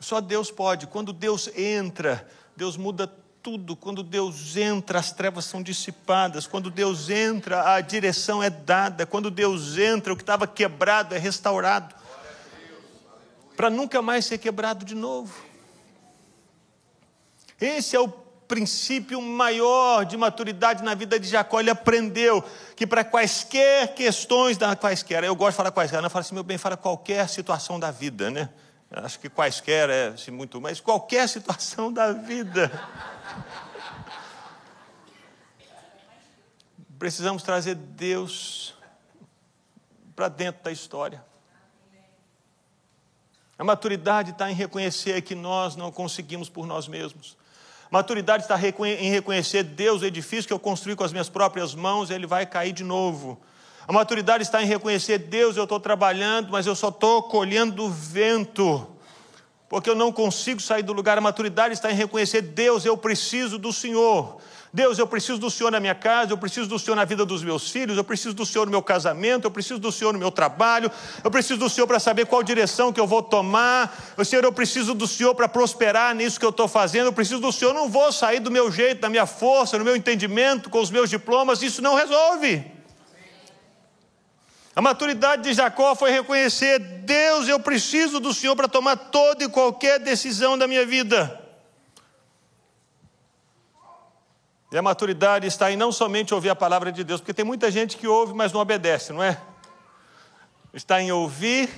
Só 0.04 0.20
Deus 0.20 0.50
pode. 0.50 0.86
Quando 0.86 1.14
Deus 1.14 1.48
entra, 1.56 2.28
Deus 2.54 2.76
muda 2.76 3.10
tudo. 3.42 3.74
Quando 3.74 4.02
Deus 4.02 4.54
entra, 4.54 4.98
as 4.98 5.10
trevas 5.12 5.46
são 5.46 5.62
dissipadas. 5.62 6.46
Quando 6.46 6.70
Deus 6.70 7.08
entra, 7.08 7.74
a 7.74 7.80
direção 7.80 8.42
é 8.42 8.50
dada. 8.50 9.06
Quando 9.06 9.30
Deus 9.30 9.78
entra, 9.78 10.12
o 10.12 10.16
que 10.16 10.22
estava 10.22 10.46
quebrado 10.46 11.14
é 11.14 11.18
restaurado 11.18 11.94
para 13.56 13.70
nunca 13.70 14.02
mais 14.02 14.26
ser 14.26 14.36
quebrado 14.36 14.84
de 14.84 14.94
novo. 14.94 15.32
Esse 17.58 17.96
é 17.96 18.00
o 18.00 18.08
princípio 18.08 19.22
maior 19.22 20.04
de 20.04 20.18
maturidade 20.18 20.82
na 20.82 20.94
vida 20.94 21.18
de 21.18 21.28
Jacó. 21.28 21.60
Ele 21.60 21.70
aprendeu 21.70 22.44
que 22.76 22.86
para 22.86 23.02
quaisquer 23.02 23.94
questões, 23.94 24.58
da 24.58 24.76
quaisquer, 24.76 25.24
eu 25.24 25.34
gosto 25.34 25.52
de 25.52 25.56
falar 25.56 25.70
quaisquer, 25.70 26.02
não 26.02 26.10
fala 26.10 26.20
assim, 26.20 26.34
meu 26.34 26.44
bem, 26.44 26.58
fala 26.58 26.76
qualquer 26.76 27.26
situação 27.26 27.80
da 27.80 27.90
vida, 27.90 28.30
né? 28.30 28.50
Acho 28.96 29.18
que 29.18 29.28
quaisquer 29.28 29.90
é 29.90 30.06
assim, 30.08 30.30
muito, 30.30 30.60
mas 30.60 30.80
qualquer 30.80 31.26
situação 31.28 31.92
da 31.92 32.12
vida. 32.12 32.70
Precisamos 36.98 37.42
trazer 37.42 37.74
Deus 37.74 38.74
para 40.14 40.28
dentro 40.28 40.62
da 40.62 40.70
história. 40.70 41.24
A 43.58 43.64
maturidade 43.64 44.30
está 44.30 44.50
em 44.50 44.54
reconhecer 44.54 45.22
que 45.22 45.34
nós 45.34 45.76
não 45.76 45.90
conseguimos 45.90 46.48
por 46.48 46.66
nós 46.66 46.88
mesmos. 46.88 47.36
Maturidade 47.90 48.44
está 48.44 48.56
em 48.58 49.10
reconhecer 49.10 49.62
Deus, 49.62 50.02
o 50.02 50.06
edifício 50.06 50.46
que 50.48 50.52
eu 50.52 50.58
construí 50.58 50.96
com 50.96 51.04
as 51.04 51.12
minhas 51.12 51.28
próprias 51.28 51.74
mãos, 51.74 52.10
ele 52.10 52.26
vai 52.26 52.46
cair 52.46 52.72
de 52.72 52.82
novo. 52.82 53.40
A 53.86 53.92
maturidade 53.92 54.42
está 54.42 54.62
em 54.62 54.66
reconhecer 54.66 55.18
Deus, 55.18 55.56
eu 55.56 55.64
estou 55.64 55.78
trabalhando, 55.78 56.50
mas 56.50 56.66
eu 56.66 56.74
só 56.74 56.88
estou 56.88 57.24
colhendo 57.24 57.88
vento, 57.90 58.86
porque 59.68 59.90
eu 59.90 59.94
não 59.94 60.10
consigo 60.10 60.60
sair 60.60 60.82
do 60.82 60.92
lugar. 60.92 61.18
A 61.18 61.20
maturidade 61.20 61.74
está 61.74 61.90
em 61.90 61.94
reconhecer 61.94 62.40
Deus, 62.40 62.84
eu 62.84 62.96
preciso 62.96 63.58
do 63.58 63.72
Senhor. 63.72 64.38
Deus, 64.72 64.98
eu 64.98 65.06
preciso 65.06 65.38
do 65.38 65.48
Senhor 65.48 65.70
na 65.70 65.78
minha 65.78 65.94
casa, 65.94 66.32
eu 66.32 66.36
preciso 66.36 66.66
do 66.66 66.80
Senhor 66.80 66.96
na 66.96 67.04
vida 67.04 67.24
dos 67.24 67.44
meus 67.44 67.70
filhos, 67.70 67.96
eu 67.96 68.02
preciso 68.02 68.34
do 68.34 68.44
Senhor 68.44 68.64
no 68.64 68.72
meu 68.72 68.82
casamento, 68.82 69.44
eu 69.44 69.50
preciso 69.50 69.78
do 69.78 69.92
Senhor 69.92 70.12
no 70.12 70.18
meu 70.18 70.32
trabalho, 70.32 70.90
eu 71.22 71.30
preciso 71.30 71.60
do 71.60 71.70
Senhor 71.70 71.86
para 71.86 72.00
saber 72.00 72.26
qual 72.26 72.42
direção 72.42 72.92
que 72.92 72.98
eu 72.98 73.06
vou 73.06 73.22
tomar, 73.22 74.14
o 74.16 74.24
Senhor, 74.24 74.42
eu 74.42 74.52
preciso 74.52 74.92
do 74.92 75.06
Senhor 75.06 75.32
para 75.32 75.46
prosperar 75.46 76.12
nisso 76.12 76.40
que 76.40 76.44
eu 76.44 76.50
estou 76.50 76.66
fazendo, 76.66 77.06
eu 77.06 77.12
preciso 77.12 77.40
do 77.40 77.52
Senhor, 77.52 77.72
não 77.72 77.88
vou 77.88 78.10
sair 78.10 78.40
do 78.40 78.50
meu 78.50 78.68
jeito, 78.68 79.00
da 79.00 79.08
minha 79.08 79.26
força, 79.26 79.78
no 79.78 79.84
meu 79.84 79.94
entendimento, 79.94 80.68
com 80.68 80.80
os 80.80 80.90
meus 80.90 81.08
diplomas, 81.08 81.62
isso 81.62 81.80
não 81.80 81.94
resolve. 81.94 82.64
A 84.76 84.82
maturidade 84.82 85.42
de 85.42 85.54
Jacó 85.54 85.94
foi 85.94 86.10
reconhecer: 86.10 86.78
Deus, 86.78 87.48
eu 87.48 87.60
preciso 87.60 88.18
do 88.18 88.34
Senhor 88.34 88.56
para 88.56 88.68
tomar 88.68 88.96
toda 88.96 89.44
e 89.44 89.48
qualquer 89.48 90.00
decisão 90.00 90.58
da 90.58 90.66
minha 90.66 90.84
vida. 90.84 91.40
E 94.72 94.76
a 94.76 94.82
maturidade 94.82 95.46
está 95.46 95.70
em 95.70 95.76
não 95.76 95.92
somente 95.92 96.34
ouvir 96.34 96.48
a 96.48 96.56
palavra 96.56 96.90
de 96.90 97.04
Deus, 97.04 97.20
porque 97.20 97.32
tem 97.32 97.44
muita 97.44 97.70
gente 97.70 97.96
que 97.96 98.08
ouve, 98.08 98.34
mas 98.34 98.52
não 98.52 98.60
obedece, 98.60 99.12
não 99.12 99.22
é? 99.22 99.40
Está 100.72 101.00
em 101.00 101.12
ouvir 101.12 101.70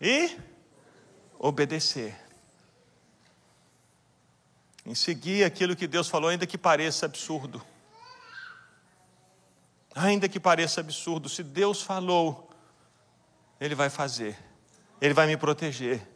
e 0.00 0.34
obedecer. 1.38 2.16
Em 4.86 4.94
seguir 4.94 5.44
aquilo 5.44 5.76
que 5.76 5.86
Deus 5.86 6.08
falou, 6.08 6.30
ainda 6.30 6.46
que 6.46 6.56
pareça 6.56 7.04
absurdo. 7.04 7.62
Ainda 9.94 10.28
que 10.28 10.40
pareça 10.40 10.80
absurdo, 10.80 11.28
se 11.28 11.42
Deus 11.42 11.80
falou, 11.80 12.50
Ele 13.60 13.74
vai 13.74 13.88
fazer, 13.88 14.36
Ele 15.00 15.14
vai 15.14 15.26
me 15.26 15.36
proteger, 15.36 16.06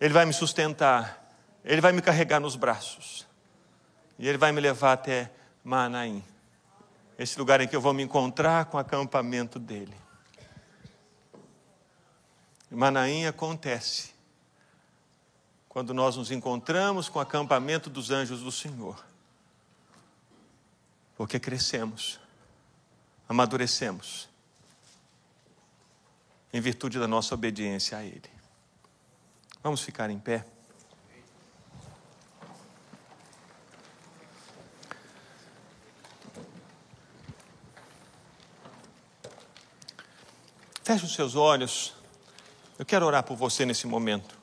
Ele 0.00 0.14
vai 0.14 0.24
me 0.24 0.32
sustentar, 0.32 1.36
Ele 1.62 1.80
vai 1.80 1.92
me 1.92 2.00
carregar 2.00 2.40
nos 2.40 2.56
braços, 2.56 3.26
e 4.18 4.26
Ele 4.26 4.38
vai 4.38 4.52
me 4.52 4.60
levar 4.60 4.94
até 4.94 5.30
Manaim. 5.62 6.24
Esse 7.18 7.38
lugar 7.38 7.60
em 7.60 7.68
que 7.68 7.76
eu 7.76 7.80
vou 7.80 7.92
me 7.92 8.02
encontrar 8.02 8.66
com 8.66 8.76
o 8.76 8.80
acampamento 8.80 9.58
dele. 9.58 9.94
Manaim 12.70 13.26
acontece 13.26 14.14
quando 15.68 15.92
nós 15.92 16.16
nos 16.16 16.30
encontramos 16.30 17.08
com 17.08 17.18
o 17.18 17.22
acampamento 17.22 17.90
dos 17.90 18.10
anjos 18.10 18.40
do 18.40 18.50
Senhor. 18.50 19.04
Porque 21.16 21.38
crescemos, 21.38 22.18
amadurecemos, 23.28 24.28
em 26.52 26.60
virtude 26.60 26.98
da 26.98 27.08
nossa 27.08 27.34
obediência 27.34 27.98
a 27.98 28.04
Ele. 28.04 28.30
Vamos 29.62 29.80
ficar 29.80 30.10
em 30.10 30.18
pé. 30.18 30.46
Feche 40.84 41.04
os 41.04 41.14
seus 41.14 41.34
olhos. 41.34 41.94
Eu 42.78 42.86
quero 42.86 43.04
orar 43.04 43.24
por 43.24 43.36
você 43.36 43.66
nesse 43.66 43.88
momento. 43.88 44.38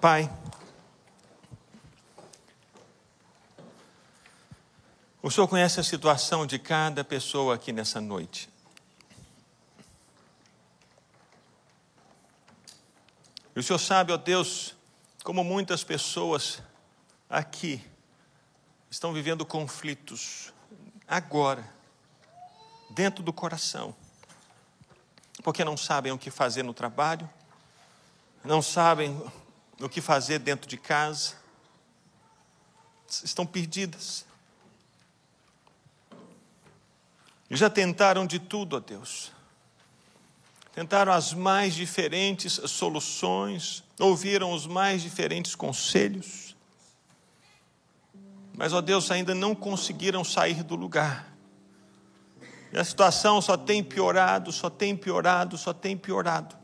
Pai, 0.00 0.28
o 5.26 5.30
Senhor 5.30 5.48
conhece 5.48 5.80
a 5.80 5.82
situação 5.82 6.46
de 6.46 6.56
cada 6.56 7.02
pessoa 7.02 7.56
aqui 7.56 7.72
nessa 7.72 8.00
noite. 8.00 8.48
E 13.52 13.58
o 13.58 13.62
Senhor 13.62 13.80
sabe, 13.80 14.12
ó 14.12 14.16
Deus, 14.16 14.76
como 15.24 15.42
muitas 15.42 15.82
pessoas 15.82 16.62
aqui 17.28 17.84
estão 18.88 19.12
vivendo 19.12 19.44
conflitos 19.44 20.52
agora 21.08 21.68
dentro 22.90 23.20
do 23.24 23.32
coração, 23.32 23.96
porque 25.42 25.64
não 25.64 25.76
sabem 25.76 26.12
o 26.12 26.18
que 26.18 26.30
fazer 26.30 26.62
no 26.62 26.72
trabalho, 26.72 27.28
não 28.44 28.62
sabem 28.62 29.20
o 29.80 29.88
que 29.88 30.00
fazer 30.00 30.38
dentro 30.38 30.68
de 30.68 30.76
casa, 30.76 31.34
estão 33.08 33.44
perdidas. 33.44 34.24
Já 37.50 37.70
tentaram 37.70 38.26
de 38.26 38.38
tudo, 38.38 38.76
ó 38.76 38.80
Deus. 38.80 39.32
Tentaram 40.72 41.12
as 41.12 41.32
mais 41.32 41.74
diferentes 41.74 42.60
soluções, 42.66 43.82
ouviram 43.98 44.52
os 44.52 44.66
mais 44.66 45.00
diferentes 45.00 45.54
conselhos. 45.54 46.54
Mas, 48.52 48.72
ó 48.72 48.80
Deus, 48.80 49.10
ainda 49.10 49.34
não 49.34 49.54
conseguiram 49.54 50.24
sair 50.24 50.62
do 50.62 50.74
lugar. 50.74 51.32
E 52.72 52.78
a 52.78 52.84
situação 52.84 53.40
só 53.40 53.56
tem 53.56 53.82
piorado, 53.82 54.50
só 54.50 54.68
tem 54.68 54.96
piorado, 54.96 55.56
só 55.56 55.72
tem 55.72 55.96
piorado. 55.96 56.56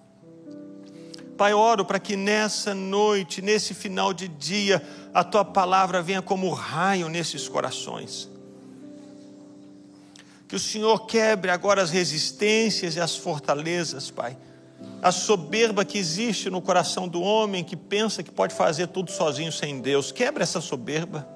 Pai, 1.36 1.54
oro 1.54 1.84
para 1.84 1.98
que 1.98 2.16
nessa 2.16 2.74
noite, 2.74 3.40
nesse 3.40 3.72
final 3.74 4.12
de 4.12 4.28
dia, 4.28 4.82
a 5.14 5.24
tua 5.24 5.44
palavra 5.44 6.02
venha 6.02 6.22
como 6.22 6.50
raio 6.50 7.08
nesses 7.08 7.48
corações. 7.48 8.31
Que 10.52 10.56
o 10.56 10.60
Senhor 10.60 11.06
quebre 11.06 11.50
agora 11.50 11.80
as 11.80 11.88
resistências 11.88 12.94
e 12.94 13.00
as 13.00 13.16
fortalezas, 13.16 14.10
Pai. 14.10 14.36
A 15.00 15.10
soberba 15.10 15.82
que 15.82 15.96
existe 15.96 16.50
no 16.50 16.60
coração 16.60 17.08
do 17.08 17.22
homem 17.22 17.64
que 17.64 17.74
pensa 17.74 18.22
que 18.22 18.30
pode 18.30 18.52
fazer 18.52 18.88
tudo 18.88 19.10
sozinho 19.10 19.50
sem 19.50 19.80
Deus. 19.80 20.12
Quebra 20.12 20.42
essa 20.42 20.60
soberba 20.60 21.26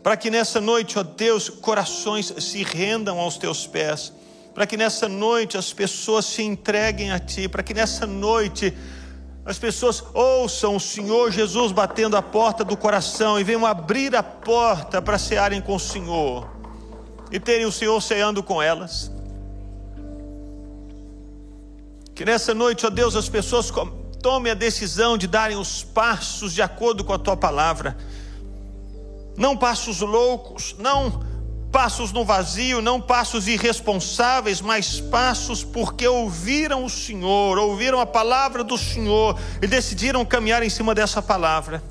para 0.00 0.16
que 0.16 0.30
nessa 0.30 0.60
noite, 0.60 0.96
ó 0.96 1.02
Deus, 1.02 1.48
corações 1.48 2.32
se 2.38 2.62
rendam 2.62 3.18
aos 3.18 3.36
teus 3.36 3.66
pés, 3.66 4.12
para 4.54 4.64
que 4.64 4.76
nessa 4.76 5.08
noite 5.08 5.58
as 5.58 5.72
pessoas 5.72 6.26
se 6.26 6.44
entreguem 6.44 7.10
a 7.10 7.18
Ti, 7.18 7.48
para 7.48 7.64
que 7.64 7.74
nessa 7.74 8.06
noite 8.06 8.72
as 9.44 9.58
pessoas 9.58 10.04
ouçam 10.14 10.76
o 10.76 10.80
Senhor 10.80 11.32
Jesus 11.32 11.72
batendo 11.72 12.16
a 12.16 12.22
porta 12.22 12.62
do 12.62 12.76
coração 12.76 13.40
e 13.40 13.42
venham 13.42 13.66
abrir 13.66 14.14
a 14.14 14.22
porta 14.22 15.02
para 15.02 15.18
cearem 15.18 15.60
com 15.60 15.74
o 15.74 15.80
Senhor 15.80 16.59
e 17.30 17.38
terem 17.38 17.66
o 17.66 17.72
Senhor 17.72 18.00
ceando 18.00 18.42
com 18.42 18.62
elas. 18.62 19.10
Que 22.14 22.24
nessa 22.24 22.54
noite, 22.54 22.86
ó 22.86 22.90
Deus, 22.90 23.16
as 23.16 23.28
pessoas 23.28 23.72
tomem 24.22 24.52
a 24.52 24.54
decisão 24.54 25.16
de 25.16 25.26
darem 25.26 25.56
os 25.56 25.82
passos 25.82 26.52
de 26.52 26.60
acordo 26.60 27.02
com 27.04 27.12
a 27.12 27.18
Tua 27.18 27.36
palavra 27.36 27.96
não 29.40 29.56
passos 29.56 30.00
loucos, 30.00 30.76
não 30.78 31.24
passos 31.72 32.12
no 32.12 32.26
vazio, 32.26 32.82
não 32.82 33.00
passos 33.00 33.48
irresponsáveis, 33.48 34.60
mas 34.60 35.00
passos 35.00 35.64
porque 35.64 36.06
ouviram 36.06 36.84
o 36.84 36.90
Senhor, 36.90 37.56
ouviram 37.56 38.00
a 38.00 38.06
palavra 38.06 38.62
do 38.62 38.76
Senhor 38.76 39.38
e 39.62 39.66
decidiram 39.66 40.26
caminhar 40.26 40.62
em 40.62 40.68
cima 40.68 40.94
dessa 40.94 41.22
palavra. 41.22 41.82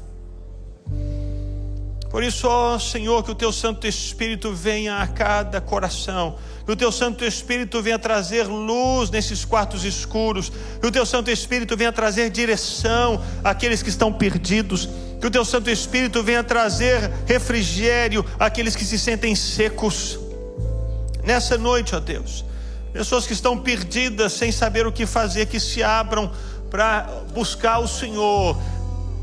Por 2.10 2.24
isso, 2.24 2.48
ó 2.48 2.80
Senhor, 2.80 3.24
que 3.24 3.32
o 3.32 3.36
teu 3.36 3.52
Santo 3.52 3.86
Espírito 3.86 4.52
venha 4.52 4.98
a 4.98 5.08
cada 5.08 5.62
coração, 5.62 6.38
que 6.66 6.72
o 6.72 6.76
teu 6.76 6.92
Santo 6.92 7.24
Espírito 7.24 7.82
venha 7.84 8.00
trazer 8.00 8.48
luz 8.48 9.12
nesses 9.12 9.46
quartos 9.46 9.86
escuros, 9.86 10.52
que 10.82 10.88
o 10.88 10.92
teu 10.92 11.06
Santo 11.06 11.30
Espírito 11.30 11.78
venha 11.78 11.92
trazer 11.92 12.32
direção 12.32 13.24
àqueles 13.44 13.84
que 13.84 13.90
estão 13.90 14.12
perdidos. 14.12 14.90
Que 15.20 15.28
o 15.28 15.32
teu 15.32 15.44
Santo 15.44 15.70
Espírito 15.70 16.24
venha 16.24 16.44
trazer 16.44 17.12
refrigério 17.26 18.26
àqueles 18.40 18.76
que 18.76 18.86
se 18.86 18.98
sentem 18.98 19.36
secos. 19.36 20.18
Nessa 21.26 21.58
noite, 21.58 21.94
ó 21.94 22.00
Deus, 22.00 22.46
pessoas 22.94 23.28
que 23.28 23.34
estão 23.34 23.58
perdidas 23.58 24.32
sem 24.32 24.52
saber 24.52 24.88
o 24.88 24.92
que 24.94 25.06
fazer, 25.06 25.48
que 25.48 25.60
se 25.60 25.84
abram 25.84 26.32
para 26.72 27.02
buscar 27.34 27.80
o 27.80 27.88
Senhor. 27.88 28.58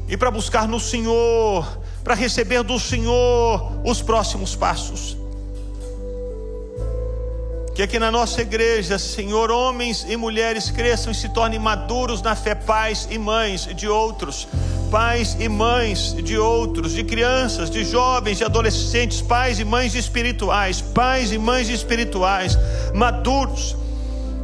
E 0.09 0.17
para 0.17 0.31
buscar 0.31 0.69
no 0.69 0.79
Senhor, 0.79 1.67
para 2.07 2.15
receber 2.15 2.63
do 2.63 2.79
Senhor 2.79 3.81
os 3.85 4.01
próximos 4.01 4.55
passos. 4.55 5.17
Que 7.75 7.83
aqui 7.83 7.99
na 7.99 8.13
nossa 8.13 8.43
igreja, 8.43 8.97
Senhor, 8.97 9.51
homens 9.51 10.07
e 10.09 10.17
mulheres 10.17 10.71
cresçam 10.71 11.11
e 11.11 11.17
se 11.17 11.29
tornem 11.31 11.59
maduros 11.59 12.23
na 12.23 12.37
fé, 12.37 12.55
pais 12.55 13.09
e 13.11 13.19
mães 13.19 13.67
de 13.75 13.89
outros 13.89 14.47
pais 14.89 15.37
e 15.41 15.49
mães 15.49 16.15
de 16.15 16.39
outros, 16.39 16.93
de 16.93 17.03
crianças, 17.03 17.69
de 17.69 17.85
jovens, 17.85 18.39
de 18.39 18.45
adolescentes, 18.45 19.21
pais 19.21 19.59
e 19.59 19.65
mães 19.65 19.97
espirituais, 19.97 20.81
pais 20.81 21.33
e 21.33 21.39
mães 21.39 21.69
espirituais, 21.69 22.57
maduros, 22.95 23.75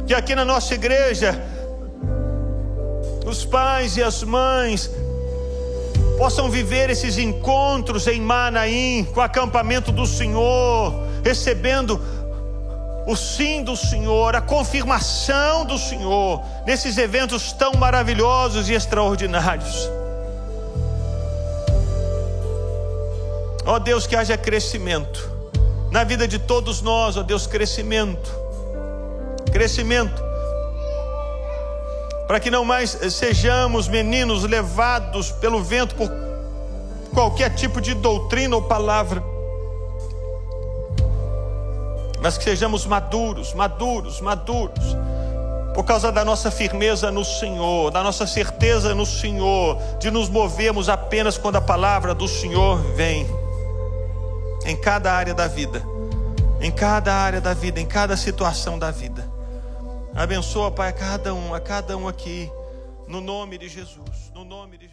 que 0.05 0.13
aqui 0.13 0.35
na 0.35 0.43
nossa 0.43 0.73
igreja, 0.73 1.41
os 3.25 3.45
pais 3.45 3.95
e 3.95 4.03
as 4.03 4.21
mães 4.21 4.91
possam 6.17 6.49
viver 6.49 6.89
esses 6.89 7.17
encontros 7.17 8.07
em 8.07 8.21
Manaim, 8.21 9.05
com 9.13 9.19
o 9.19 9.23
acampamento 9.23 9.91
do 9.91 10.05
Senhor, 10.05 10.93
recebendo 11.23 11.99
o 13.05 13.15
sim 13.15 13.63
do 13.63 13.75
Senhor, 13.75 14.35
a 14.35 14.41
confirmação 14.41 15.65
do 15.65 15.77
Senhor, 15.77 16.41
nesses 16.65 16.97
eventos 16.97 17.51
tão 17.51 17.73
maravilhosos 17.73 18.69
e 18.69 18.73
extraordinários. 18.73 19.89
Ó 23.65 23.79
Deus, 23.79 24.05
que 24.05 24.15
haja 24.15 24.37
crescimento 24.37 25.31
na 25.91 26.03
vida 26.03 26.27
de 26.27 26.39
todos 26.39 26.81
nós, 26.81 27.17
ó 27.17 27.23
Deus, 27.23 27.45
crescimento. 27.45 28.31
Crescimento. 29.51 30.32
Para 32.27 32.39
que 32.39 32.49
não 32.49 32.63
mais 32.63 32.91
sejamos 33.11 33.87
meninos 33.87 34.43
levados 34.43 35.31
pelo 35.31 35.63
vento 35.63 35.95
por 35.95 36.09
qualquer 37.13 37.53
tipo 37.53 37.81
de 37.81 37.93
doutrina 37.93 38.55
ou 38.55 38.61
palavra. 38.61 39.23
Mas 42.21 42.37
que 42.37 42.43
sejamos 42.43 42.85
maduros, 42.85 43.53
maduros, 43.53 44.21
maduros 44.21 44.95
por 45.73 45.83
causa 45.83 46.11
da 46.11 46.23
nossa 46.23 46.51
firmeza 46.51 47.11
no 47.11 47.25
Senhor, 47.25 47.89
da 47.89 48.03
nossa 48.03 48.27
certeza 48.27 48.93
no 48.93 49.05
Senhor, 49.05 49.77
de 49.99 50.11
nos 50.11 50.29
movermos 50.29 50.87
apenas 50.87 51.37
quando 51.37 51.55
a 51.55 51.61
palavra 51.61 52.13
do 52.13 52.27
Senhor 52.27 52.77
vem 52.95 53.25
em 54.65 54.75
cada 54.75 55.11
área 55.11 55.33
da 55.33 55.47
vida, 55.47 55.83
em 56.61 56.71
cada 56.71 57.13
área 57.13 57.41
da 57.41 57.53
vida, 57.53 57.79
em 57.79 57.85
cada 57.85 58.15
situação 58.15 58.77
da 58.77 58.91
vida. 58.91 59.32
Abençoa, 60.15 60.69
Pai, 60.69 60.89
a 60.89 60.93
cada 60.93 61.33
um, 61.33 61.55
a 61.55 61.59
cada 61.59 61.97
um 61.97 62.07
aqui, 62.07 62.47
no 63.07 63.19
nome 63.19 63.57
de 63.57 63.67
Jesus, 63.67 64.31
no 64.31 64.45
nome 64.45 64.77
de 64.77 64.85
Jesus. 64.85 64.92